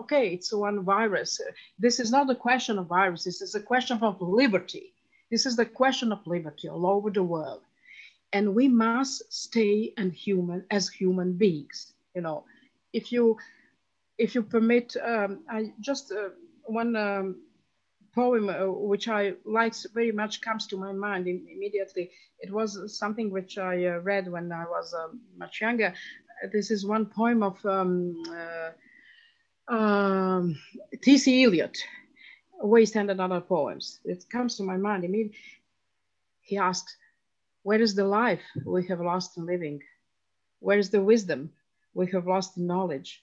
[0.00, 1.40] okay, it's one virus.
[1.78, 3.40] This is not a question of viruses.
[3.40, 4.92] Is a question of liberty.
[5.30, 7.62] This is the question of liberty all over the world.
[8.32, 11.92] And we must stay and human as human beings.
[12.14, 12.44] You know,
[12.92, 13.38] if you,
[14.18, 16.30] if you permit, um, I just, uh,
[16.66, 17.36] one um,
[18.14, 22.10] poem uh, which I like very much comes to my mind immediately.
[22.38, 25.92] It was something which I uh, read when I was uh, much younger.
[26.52, 28.22] This is one poem of um,
[29.70, 30.56] uh, um,
[31.02, 31.26] T.S.
[31.28, 31.76] Eliot,
[32.60, 34.00] Waste and Other Poems.
[34.04, 35.38] It comes to my mind immediately.
[36.40, 36.96] He asks,
[37.62, 39.80] Where is the life we have lost in living?
[40.60, 41.50] Where is the wisdom
[41.94, 43.22] we have lost in knowledge?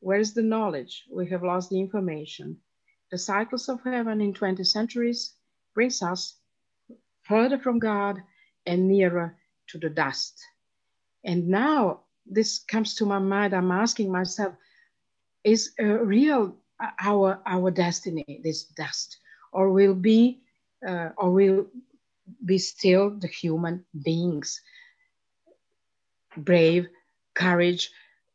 [0.00, 2.58] Where is the knowledge we have lost the information?
[3.12, 5.34] the cycles of heaven in 20 centuries
[5.74, 6.38] brings us
[7.20, 8.16] further from God
[8.64, 9.36] and nearer
[9.68, 10.40] to the dust.
[11.22, 13.54] And now this comes to my mind.
[13.54, 14.54] I'm asking myself,
[15.44, 16.56] is uh, real
[17.00, 19.18] our our destiny this dust,
[19.52, 20.40] or will be,
[20.86, 21.66] uh, or will
[22.44, 24.60] be still the human beings,
[26.36, 26.88] brave,
[27.34, 27.90] courage.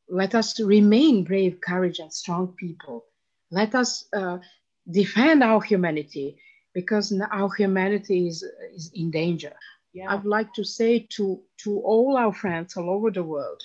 [0.10, 3.06] Let us remain brave, courage, and strong people.
[3.52, 4.38] Let us uh,
[4.90, 6.38] defend our humanity
[6.74, 9.54] because our humanity is, is in danger.
[9.94, 10.14] Yeah.
[10.14, 13.62] I'd like to say to, to all our friends all over the world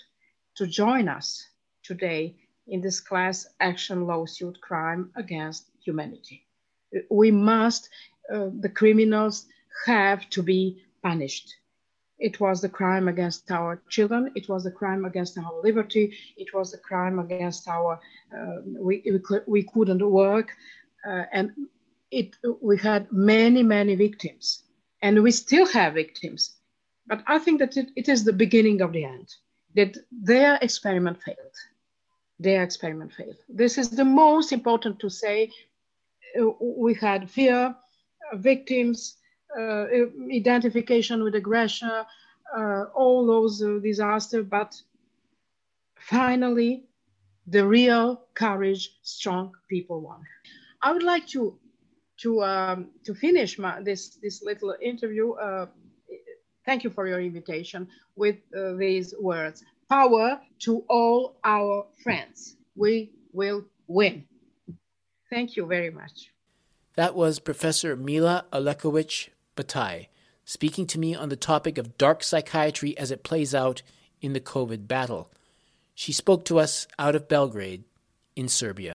[0.56, 1.46] to join us
[1.82, 2.34] today
[2.68, 6.46] in this class action lawsuit crime against humanity.
[7.10, 7.88] We must,
[8.32, 9.46] uh, the criminals
[9.86, 11.54] have to be punished.
[12.18, 14.30] It was the crime against our children.
[14.36, 16.16] It was the crime against our liberty.
[16.36, 17.98] It was the crime against our,
[18.36, 20.52] uh, we, we, we couldn't work
[21.06, 21.50] uh, and
[22.10, 24.62] it we had many many victims
[25.02, 26.56] and we still have victims
[27.06, 29.28] but i think that it, it is the beginning of the end
[29.74, 31.56] that their experiment failed
[32.38, 35.50] their experiment failed this is the most important to say
[36.40, 39.16] uh, we had fear uh, victims
[39.58, 39.86] uh,
[40.32, 41.90] identification with aggression
[42.56, 44.80] uh, all those uh, disasters but
[45.98, 46.84] finally
[47.46, 50.22] the real courage strong people won
[50.82, 51.58] I would like to
[52.18, 55.32] to um, to finish my, this this little interview.
[55.32, 55.66] Uh,
[56.66, 62.56] thank you for your invitation with uh, these words: "Power to all our friends.
[62.76, 64.24] We will win."
[65.30, 66.30] Thank you very much.
[66.94, 70.08] That was Professor Mila Alekovic Bataille
[70.44, 73.82] speaking to me on the topic of dark psychiatry as it plays out
[74.20, 75.30] in the COVID battle.
[75.94, 77.84] She spoke to us out of Belgrade
[78.34, 78.92] in Serbia.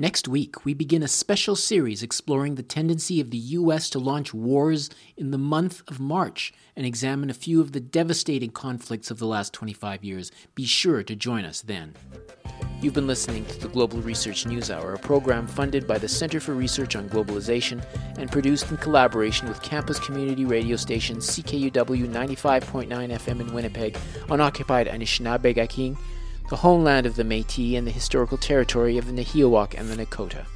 [0.00, 3.90] Next week, we begin a special series exploring the tendency of the U.S.
[3.90, 8.52] to launch wars in the month of March and examine a few of the devastating
[8.52, 10.30] conflicts of the last 25 years.
[10.54, 11.96] Be sure to join us then.
[12.80, 16.38] You've been listening to the Global Research News Hour, a program funded by the Center
[16.38, 17.84] for Research on Globalization
[18.18, 23.98] and produced in collaboration with campus community radio station CKUW 95.9 FM in Winnipeg
[24.30, 25.58] on occupied Anishinaabeg
[26.48, 30.46] the homeland of the Metis and the historical territory of the Nehiyawak and the Nakota.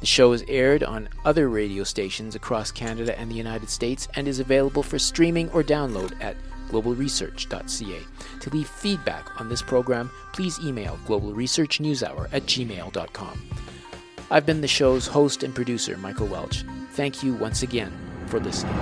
[0.00, 4.28] The show is aired on other radio stations across Canada and the United States and
[4.28, 6.36] is available for streaming or download at
[6.68, 8.00] globalresearch.ca.
[8.40, 13.42] To leave feedback on this program, please email globalresearchnewshour at gmail.com.
[14.30, 16.64] I've been the show's host and producer, Michael Welch.
[16.92, 17.92] Thank you once again
[18.26, 18.74] for listening.